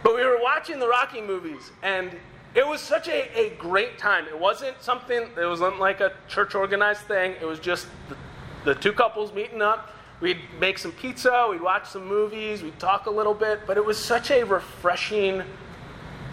But 0.06 0.16
we 0.16 0.24
were 0.24 0.40
watching 0.42 0.80
the 0.80 0.88
Rocky 0.88 1.20
movies, 1.20 1.72
and 1.84 2.16
it 2.54 2.66
was 2.66 2.80
such 2.80 3.10
a, 3.10 3.38
a 3.38 3.50
great 3.58 3.98
time. 3.98 4.26
It 4.28 4.40
wasn't 4.40 4.82
something. 4.82 5.28
It 5.38 5.46
wasn't 5.46 5.80
like 5.80 6.00
a 6.00 6.14
church 6.30 6.56
organized 6.56 7.02
thing. 7.02 7.36
It 7.42 7.46
was 7.46 7.60
just 7.60 7.88
the, 8.08 8.16
the 8.64 8.76
two 8.80 8.94
couples 8.94 9.34
meeting 9.34 9.62
up 9.62 9.92
We'd 10.22 10.40
make 10.60 10.78
some 10.78 10.94
pizza, 10.94 11.48
we'd 11.50 11.62
watch 11.62 11.90
some 11.90 12.08
movies, 12.08 12.64
we'd 12.64 12.80
talk 12.80 13.06
a 13.06 13.12
little 13.12 13.34
bit, 13.34 13.62
but 13.68 13.76
it 13.76 13.84
was 13.84 13.98
such 13.98 14.32
a 14.32 14.44
refreshing, 14.44 15.44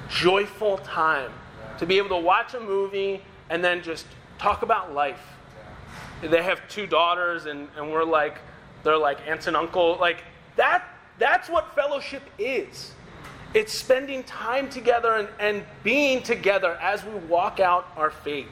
joyful 0.08 0.78
time 0.78 1.32
to 1.78 1.86
be 1.86 1.98
able 1.98 2.10
to 2.10 2.24
watch 2.24 2.54
a 2.54 2.60
movie 2.60 3.22
and 3.50 3.62
then 3.62 3.82
just 3.82 4.06
talk 4.38 4.62
about 4.62 4.94
life. 4.94 5.20
They 6.22 6.42
have 6.42 6.66
two 6.68 6.86
daughters, 6.86 7.46
and, 7.46 7.68
and 7.76 7.90
we're 7.90 8.04
like, 8.04 8.38
they're 8.84 8.96
like 8.96 9.18
aunts 9.26 9.48
and 9.48 9.56
uncle. 9.56 9.98
Like, 10.00 10.22
that, 10.54 10.84
that's 11.18 11.48
what 11.48 11.74
fellowship 11.74 12.22
is. 12.38 12.92
It's 13.54 13.72
spending 13.72 14.24
time 14.24 14.70
together 14.70 15.14
and, 15.14 15.28
and 15.38 15.64
being 15.82 16.22
together 16.22 16.78
as 16.80 17.04
we 17.04 17.12
walk 17.26 17.60
out 17.60 17.86
our 17.96 18.10
faith. 18.10 18.48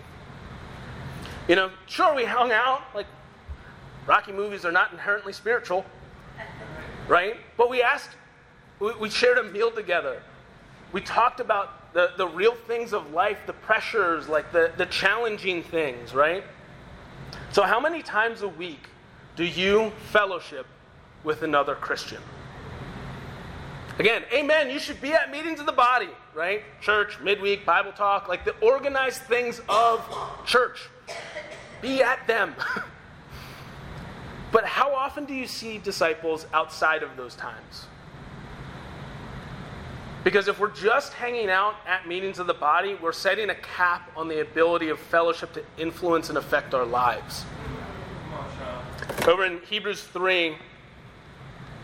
You 1.49 1.57
know, 1.57 1.71
sure, 1.87 2.15
we 2.15 2.25
hung 2.25 2.53
out, 2.53 2.83
like 2.95 3.07
Rocky 4.07 4.33
movies 4.33 4.65
are 4.65 4.73
not 4.73 4.93
inherently 4.93 5.33
spiritual, 5.33 5.85
right? 7.09 7.37
But 7.57 7.71
we 7.71 7.83
asked, 7.83 8.11
we, 8.79 8.95
we 8.97 9.11
shared 9.11 9.39
a 9.39 9.45
meal 9.45 9.71
together. 9.71 10.23
We 10.93 11.01
talked 11.01 11.41
about 11.41 11.93
the, 11.93 12.13
the 12.17 12.27
real 12.27 12.55
things 12.55 12.93
of 12.93 13.13
life, 13.13 13.39
the 13.47 13.53
pressures, 13.53 14.29
like 14.29 14.53
the, 14.53 14.73
the 14.77 14.87
challenging 14.87 15.63
things, 15.63 16.15
right? 16.15 16.45
So, 17.53 17.63
how 17.63 17.81
many 17.81 18.03
times 18.03 18.43
a 18.43 18.49
week 18.49 18.89
do 19.35 19.45
you 19.45 19.93
fellowship 20.13 20.67
with 21.25 21.43
another 21.43 21.75
Christian? 21.75 22.21
Again, 24.01 24.23
amen. 24.33 24.71
You 24.71 24.79
should 24.79 24.99
be 25.03 25.13
at 25.13 25.31
meetings 25.31 25.61
of 25.61 25.67
the 25.67 25.73
body, 25.73 26.09
right? 26.35 26.63
Church, 26.81 27.21
midweek, 27.21 27.67
Bible 27.67 27.93
talk, 27.93 28.31
like 28.31 28.47
the 28.47 28.55
organized 28.63 29.21
things 29.25 29.61
of 29.69 30.03
church. 30.47 30.89
Be 31.83 32.03
at 32.03 32.27
them. 32.27 32.55
But 34.53 34.65
how 34.65 34.93
often 34.93 35.27
do 35.27 35.33
you 35.33 35.47
see 35.47 35.79
disciples 35.79 36.45
outside 36.53 37.05
of 37.05 37.17
those 37.17 37.37
times? 37.37 37.87
Because 40.25 40.49
if 40.49 40.59
we're 40.59 40.73
just 40.73 41.13
hanging 41.13 41.49
out 41.49 41.77
at 41.87 42.09
meetings 42.09 42.41
of 42.41 42.49
the 42.49 42.55
body, 42.55 42.97
we're 43.01 43.13
setting 43.13 43.51
a 43.51 43.55
cap 43.55 44.11
on 44.17 44.27
the 44.27 44.41
ability 44.41 44.89
of 44.89 44.99
fellowship 44.99 45.53
to 45.53 45.63
influence 45.79 46.31
and 46.31 46.37
affect 46.37 46.75
our 46.75 46.85
lives. 46.85 47.45
Over 49.29 49.45
in 49.45 49.61
Hebrews 49.61 50.03
3, 50.03 50.57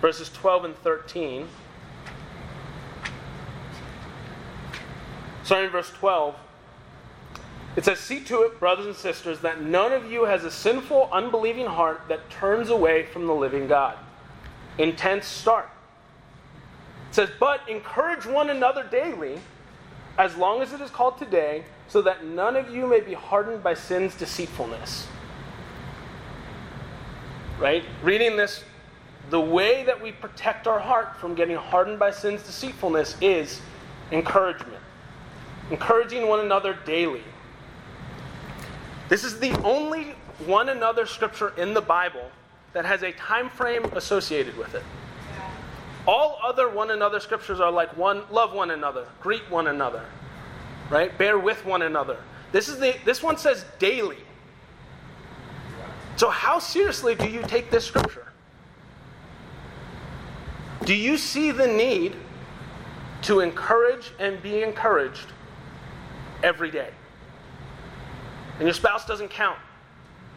verses 0.01 0.29
12 0.31 0.65
and 0.65 0.77
13. 0.79 1.47
Starting 5.47 5.67
in 5.67 5.71
verse 5.73 5.91
12. 5.91 6.35
It 7.77 7.85
says, 7.85 8.01
See 8.01 8.19
to 8.25 8.43
it, 8.43 8.59
brothers 8.59 8.87
and 8.87 8.97
sisters, 8.97 9.39
that 9.43 9.63
none 9.63 9.93
of 9.93 10.11
you 10.11 10.25
has 10.25 10.43
a 10.43 10.51
sinful, 10.51 11.09
unbelieving 11.13 11.67
heart 11.67 12.03
that 12.09 12.29
turns 12.31 12.69
away 12.69 13.05
from 13.05 13.29
the 13.29 13.33
living 13.33 13.69
God. 13.69 13.97
Intense 14.77 15.25
start. 15.25 15.71
It 17.11 17.15
says, 17.15 17.31
But 17.39 17.61
encourage 17.69 18.27
one 18.27 18.51
another 18.51 18.83
daily, 18.91 19.39
as 20.19 20.35
long 20.37 20.63
as 20.63 20.73
it 20.73 20.81
is 20.81 20.91
called 20.91 21.17
today, 21.17 21.63
so 21.87 22.03
that 22.03 22.25
none 22.25 22.57
of 22.57 22.75
you 22.75 22.89
may 22.89 22.99
be 22.99 23.15
hardened 23.15 23.63
by 23.63 23.75
sin's 23.75 24.17
deceitfulness. 24.17 25.07
Right? 27.61 27.85
Reading 28.03 28.37
this, 28.37 28.65
the 29.31 29.41
way 29.41 29.85
that 29.85 30.03
we 30.03 30.11
protect 30.11 30.67
our 30.67 30.81
heart 30.81 31.17
from 31.19 31.37
getting 31.37 31.55
hardened 31.55 32.01
by 32.01 32.11
sin's 32.11 32.43
deceitfulness 32.43 33.17
is 33.21 33.61
encouragement. 34.11 34.83
Encouraging 35.71 36.29
one 36.29 36.41
another 36.41 36.79
daily. 36.85 37.25
This 39.09 39.25
is 39.25 39.39
the 39.39 39.53
only 39.63 40.15
one 40.47 40.69
another 40.69 41.07
scripture 41.07 41.53
in 41.57 41.75
the 41.75 41.81
Bible 41.81 42.31
that 42.73 42.85
has 42.85 43.03
a 43.03 43.13
time 43.13 43.49
frame 43.49 43.85
associated 43.95 44.57
with 44.57 44.75
it. 44.75 44.83
All 46.07 46.39
other 46.45 46.69
one 46.69 46.91
another 46.91 47.19
scriptures 47.19 47.59
are 47.59 47.71
like 47.71 47.97
one 47.97 48.23
love 48.31 48.53
one 48.53 48.71
another, 48.71 49.07
greet 49.21 49.49
one 49.51 49.67
another, 49.67 50.05
right? 50.91 51.17
Bear 51.19 51.39
with 51.39 51.65
one 51.65 51.83
another. 51.83 52.19
This 52.53 52.69
is 52.69 52.79
the 52.79 52.95
this 53.05 53.23
one 53.23 53.39
says 53.39 53.65
daily. 53.79 54.19
So 56.17 56.31
how 56.31 56.59
seriously 56.59 57.15
do 57.15 57.29
you 57.29 57.43
take 57.43 57.71
this 57.71 57.85
scripture? 57.85 58.27
Do 60.85 60.95
you 60.95 61.19
see 61.19 61.51
the 61.51 61.67
need 61.67 62.15
to 63.23 63.41
encourage 63.41 64.13
and 64.21 64.41
be 64.43 64.63
encouraged 64.63 65.33
every 66.43 66.71
day. 66.71 66.91
And 68.59 68.63
your 68.63 68.75
spouse 68.75 69.05
doesn't 69.07 69.29
count. 69.29 69.59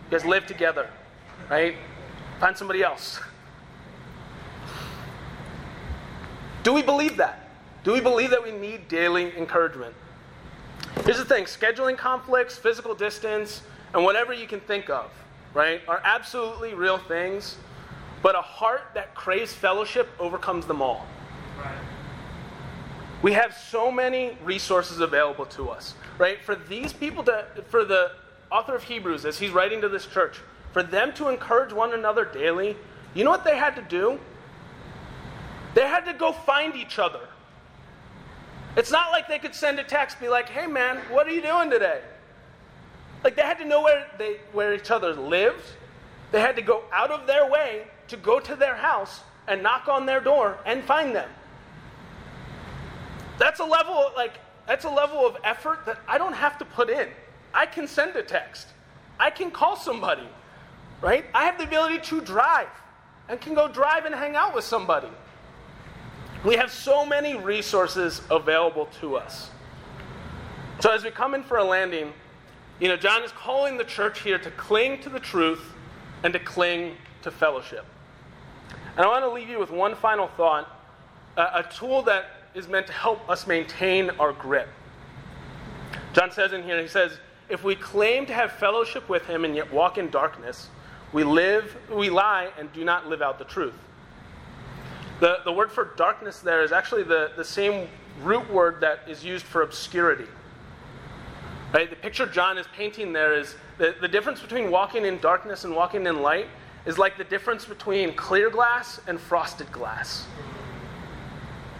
You 0.06 0.18
guys 0.18 0.26
live 0.26 0.46
together, 0.46 0.90
right? 1.50 1.76
Find 2.40 2.56
somebody 2.58 2.84
else. 2.84 3.20
Do 6.64 6.74
we 6.74 6.82
believe 6.82 7.18
that? 7.18 7.50
Do 7.84 7.94
we 7.94 8.02
believe 8.02 8.30
that 8.32 8.44
we 8.44 8.52
need 8.52 8.88
daily 8.88 9.36
encouragement? 9.38 9.96
Here's 11.06 11.18
the 11.18 11.26
thing 11.26 11.46
scheduling 11.46 11.98
conflicts, 11.98 12.58
physical 12.58 12.94
distance, 12.94 13.62
and 13.94 14.04
whatever 14.04 14.34
you 14.34 14.48
can 14.48 14.60
think 14.60 14.90
of, 14.90 15.10
right, 15.54 15.82
are 15.88 16.02
absolutely 16.04 16.74
real 16.74 16.98
things, 16.98 17.56
but 18.22 18.36
a 18.36 18.42
heart 18.42 18.82
that 18.94 19.16
craves 19.16 19.54
fellowship 19.54 20.10
overcomes 20.20 20.66
them 20.66 20.82
all. 20.82 21.08
We 23.22 23.34
have 23.34 23.54
so 23.54 23.92
many 23.92 24.38
resources 24.44 25.02
available 25.02 25.46
to 25.48 25.70
us, 25.70 25.94
right? 26.18 26.42
For 26.44 26.56
these 26.56 26.94
people 26.94 27.24
to, 27.26 27.46
for 27.68 27.84
the 27.84 28.12
author 28.50 28.76
of 28.76 28.84
Hebrews, 28.84 29.26
as 29.26 29.38
he's 29.38 29.52
writing 29.52 29.82
to 29.82 29.90
this 29.90 30.06
church, 30.06 30.38
for 30.72 30.84
them 30.84 31.14
to 31.14 31.28
encourage 31.28 31.74
one 31.74 31.94
another 31.94 32.24
daily, 32.24 32.78
you 33.14 33.24
know 33.24 33.32
what 33.32 33.44
they 33.44 33.58
had 33.58 33.76
to 33.76 33.82
do? 33.82 34.20
They 35.74 35.88
had 35.88 36.06
to 36.06 36.14
go 36.14 36.32
find 36.32 36.76
each 36.76 36.98
other. 36.98 37.28
It's 38.78 38.92
not 38.92 39.12
like 39.12 39.28
they 39.28 39.40
could 39.40 39.56
send 39.56 39.80
a 39.80 39.84
text, 39.84 40.20
be 40.20 40.30
like, 40.30 40.48
hey 40.48 40.68
man, 40.68 40.98
what 41.10 41.28
are 41.28 41.32
you 41.32 41.42
doing 41.42 41.70
today? 41.70 42.02
Like 43.24 43.36
they 43.36 43.42
had 43.42 43.58
to 43.58 43.66
know 43.66 43.82
where, 43.82 44.08
they, 44.18 44.38
where 44.54 44.74
each 44.74 44.92
other 44.92 45.14
lived. 45.14 45.64
They 46.32 46.40
had 46.40 46.56
to 46.56 46.62
go 46.62 46.84
out 46.94 47.12
of 47.12 47.28
their 47.28 47.50
way 47.50 47.88
to 48.08 48.18
go 48.18 48.40
to 48.40 48.56
their 48.56 48.76
house 48.76 49.22
and 49.48 49.62
knock 49.62 49.88
on 49.88 50.06
their 50.06 50.22
door 50.22 50.58
and 50.66 50.84
find 50.84 51.14
them. 51.14 51.30
That's 53.39 53.62
a 53.62 53.65
level 53.65 54.12
like 54.15 54.34
that's 54.67 54.86
a 54.86 54.89
level 54.89 55.25
of 55.25 55.38
effort 55.43 55.86
that 55.88 55.97
I 56.08 56.19
don't 56.19 56.34
have 56.34 56.60
to 56.60 56.65
put 56.65 56.91
in. 56.91 57.08
I 57.54 57.65
can 57.65 57.88
send 57.88 58.15
a 58.15 58.21
text. 58.21 58.67
I 59.19 59.32
can 59.32 59.49
call 59.49 59.75
somebody. 59.75 60.28
Right? 61.02 61.25
I 61.34 61.45
have 61.45 61.58
the 61.58 61.63
ability 61.63 61.99
to 61.99 62.21
drive 62.21 62.67
and 63.30 63.39
can 63.39 63.56
go 63.56 63.67
drive 63.67 64.06
and 64.06 64.13
hang 64.13 64.36
out 64.36 64.54
with 64.54 64.65
somebody. 64.65 65.08
We 66.43 66.56
have 66.56 66.71
so 66.71 67.06
many 67.06 67.36
resources 67.36 68.21
available 68.30 68.88
to 68.99 69.15
us. 69.15 69.49
So 70.82 70.91
as 70.91 71.04
we 71.04 71.12
come 71.12 71.34
in 71.34 71.43
for 71.43 71.58
a 71.58 71.63
landing, 71.63 72.13
you 72.80 72.88
know, 72.88 72.95
John 72.95 73.23
is 73.23 73.32
calling 73.32 73.78
the 73.78 73.84
church 73.84 74.21
here 74.21 74.38
to 74.39 74.52
cling 74.52 75.02
to 75.02 75.10
the 75.10 75.19
truth 75.19 75.73
and 76.23 76.32
to 76.34 76.39
cling 76.39 76.95
to 77.23 77.32
fellowship. 77.32 77.86
And 78.95 79.06
I 79.06 79.08
want 79.08 79.23
to 79.23 79.32
leave 79.32 79.49
you 79.49 79.60
with 79.60 79.71
one 79.71 79.95
final 79.95 80.28
thought 80.28 80.67
a, 81.38 81.41
a 81.41 81.69
tool 81.71 82.02
that 82.04 82.38
is 82.54 82.68
meant 82.68 82.88
to 82.88 82.94
help 82.94 83.30
us 83.30 83.48
maintain 83.48 84.10
our 84.12 84.34
grip. 84.34 84.68
John 86.14 86.32
says 86.32 86.54
in 86.54 86.64
here, 86.64 86.82
he 86.82 86.88
says, 86.88 87.20
if 87.50 87.64
we 87.64 87.76
claim 87.76 88.26
to 88.28 88.34
have 88.34 88.52
fellowship 88.54 89.10
with 89.10 89.26
him 89.26 89.46
and 89.46 89.56
yet 89.56 89.72
walk 89.72 89.98
in 89.98 90.10
darkness, 90.10 90.70
we 91.14 91.24
live, 91.24 91.76
we 91.92 92.10
lie 92.10 92.50
and 92.58 92.72
do 92.74 92.84
not 92.84 93.08
live 93.08 93.22
out 93.22 93.40
the 93.40 93.46
truth. 93.46 93.74
The, 95.20 95.40
the 95.44 95.52
word 95.52 95.72
for 95.72 95.94
darkness 95.96 96.40
there 96.40 96.64
is 96.64 96.72
actually 96.72 97.04
the, 97.04 97.32
the 97.36 97.44
same 97.44 97.88
root 98.22 98.50
word 98.52 98.80
that 98.82 99.00
is 99.08 99.24
used 99.24 99.46
for 99.46 99.64
obscurity. 99.64 100.28
Right? 101.74 101.90
The 101.90 101.96
picture 101.96 102.26
John 102.26 102.58
is 102.58 102.66
painting 102.76 103.14
there 103.14 103.34
is 103.34 103.56
the, 103.78 103.96
the 104.00 104.08
difference 104.08 104.42
between 104.42 104.72
walking 104.72 105.06
in 105.06 105.20
darkness 105.20 105.66
and 105.66 105.76
walking 105.76 106.06
in 106.06 106.22
light 106.22 106.48
is 106.86 106.98
like 106.98 107.18
the 107.18 107.24
difference 107.24 107.66
between 107.66 108.14
clear 108.14 108.50
glass 108.50 109.00
and 109.08 109.20
frosted 109.20 109.72
glass. 109.72 110.26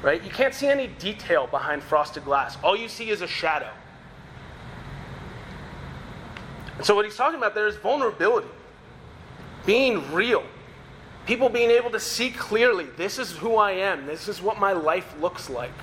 Right? 0.02 0.24
You 0.24 0.30
can't 0.30 0.54
see 0.54 0.68
any 0.68 0.88
detail 0.88 1.48
behind 1.48 1.84
frosted 1.84 2.24
glass. 2.24 2.58
All 2.64 2.76
you 2.76 2.88
see 2.88 3.10
is 3.10 3.22
a 3.22 3.28
shadow. 3.28 3.70
And 6.78 6.86
so 6.86 6.96
what 6.96 7.04
he's 7.04 7.18
talking 7.18 7.38
about 7.38 7.54
there 7.56 7.68
is 7.68 7.76
vulnerability. 7.76 8.48
Being 9.66 10.14
real. 10.14 10.44
People 11.26 11.50
being 11.50 11.70
able 11.70 11.92
to 11.92 12.00
see 12.00 12.32
clearly, 12.32 12.86
this 12.96 13.20
is 13.20 13.32
who 13.32 13.58
I 13.58 13.72
am. 13.72 14.06
This 14.06 14.30
is 14.30 14.42
what 14.42 14.58
my 14.58 14.72
life 14.72 15.14
looks 15.20 15.50
like. 15.50 15.74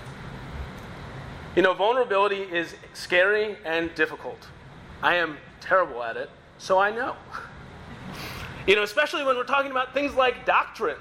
You 1.55 1.63
know, 1.63 1.75
vulnerability 1.75 2.43
is 2.43 2.75
scary 2.95 3.57
and 3.65 3.95
difficult. 3.95 4.49
I 5.03 5.17
am 5.17 5.37
terrible 5.61 6.03
at 6.03 6.17
it, 6.17 6.31
so 6.59 6.79
I 6.79 6.91
know. 6.91 7.17
You 8.67 8.75
know, 8.75 8.83
especially 8.83 9.23
when 9.23 9.37
we're 9.37 9.45
talking 9.45 9.71
about 9.71 9.95
things 9.95 10.17
like 10.17 10.45
doctrine. 10.45 10.97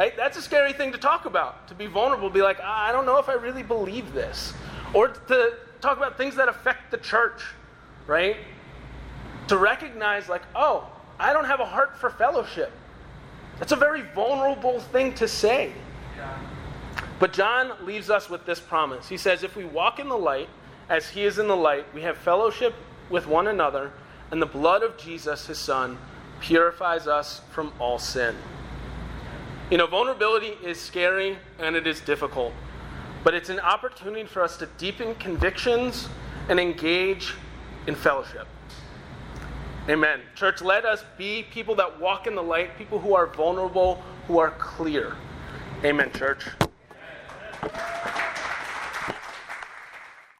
Right? 0.00 0.16
That's 0.16 0.38
a 0.38 0.42
scary 0.42 0.72
thing 0.72 0.92
to 0.92 0.98
talk 0.98 1.26
about. 1.26 1.68
To 1.68 1.74
be 1.74 1.84
vulnerable, 1.84 2.30
be 2.30 2.40
like, 2.40 2.58
I 2.62 2.90
don't 2.90 3.04
know 3.04 3.18
if 3.18 3.28
I 3.28 3.34
really 3.34 3.62
believe 3.62 4.14
this. 4.14 4.54
Or 4.94 5.08
to 5.08 5.56
talk 5.82 5.98
about 5.98 6.16
things 6.16 6.36
that 6.36 6.48
affect 6.48 6.90
the 6.90 6.96
church, 6.96 7.42
right? 8.06 8.38
To 9.48 9.58
recognize, 9.58 10.26
like, 10.26 10.40
oh, 10.54 10.90
I 11.18 11.34
don't 11.34 11.44
have 11.44 11.60
a 11.60 11.66
heart 11.66 11.98
for 11.98 12.08
fellowship. 12.08 12.72
That's 13.58 13.72
a 13.72 13.76
very 13.76 14.00
vulnerable 14.14 14.80
thing 14.80 15.12
to 15.16 15.28
say. 15.28 15.74
But 17.18 17.34
John 17.34 17.84
leaves 17.84 18.08
us 18.08 18.30
with 18.30 18.46
this 18.46 18.58
promise. 18.58 19.06
He 19.06 19.18
says, 19.18 19.42
If 19.42 19.54
we 19.54 19.66
walk 19.66 19.98
in 19.98 20.08
the 20.08 20.16
light, 20.16 20.48
as 20.88 21.10
he 21.10 21.24
is 21.24 21.38
in 21.38 21.46
the 21.46 21.56
light, 21.56 21.84
we 21.92 22.00
have 22.00 22.16
fellowship 22.16 22.74
with 23.10 23.26
one 23.26 23.48
another, 23.48 23.92
and 24.30 24.40
the 24.40 24.46
blood 24.46 24.82
of 24.82 24.96
Jesus, 24.96 25.46
his 25.46 25.58
son, 25.58 25.98
purifies 26.40 27.06
us 27.06 27.42
from 27.50 27.74
all 27.78 27.98
sin. 27.98 28.34
You 29.70 29.78
know, 29.78 29.86
vulnerability 29.86 30.56
is 30.64 30.80
scary 30.80 31.38
and 31.60 31.76
it 31.76 31.86
is 31.86 32.00
difficult, 32.00 32.52
but 33.22 33.34
it's 33.34 33.50
an 33.50 33.60
opportunity 33.60 34.24
for 34.24 34.42
us 34.42 34.56
to 34.56 34.66
deepen 34.78 35.14
convictions 35.14 36.08
and 36.48 36.58
engage 36.58 37.34
in 37.86 37.94
fellowship. 37.94 38.48
Amen. 39.88 40.22
Church, 40.34 40.60
let 40.60 40.84
us 40.84 41.04
be 41.16 41.44
people 41.52 41.76
that 41.76 42.00
walk 42.00 42.26
in 42.26 42.34
the 42.34 42.42
light, 42.42 42.76
people 42.76 42.98
who 42.98 43.14
are 43.14 43.28
vulnerable, 43.28 44.02
who 44.26 44.40
are 44.40 44.50
clear. 44.58 45.14
Amen, 45.84 46.10
church. 46.14 46.46
You. 47.62 47.70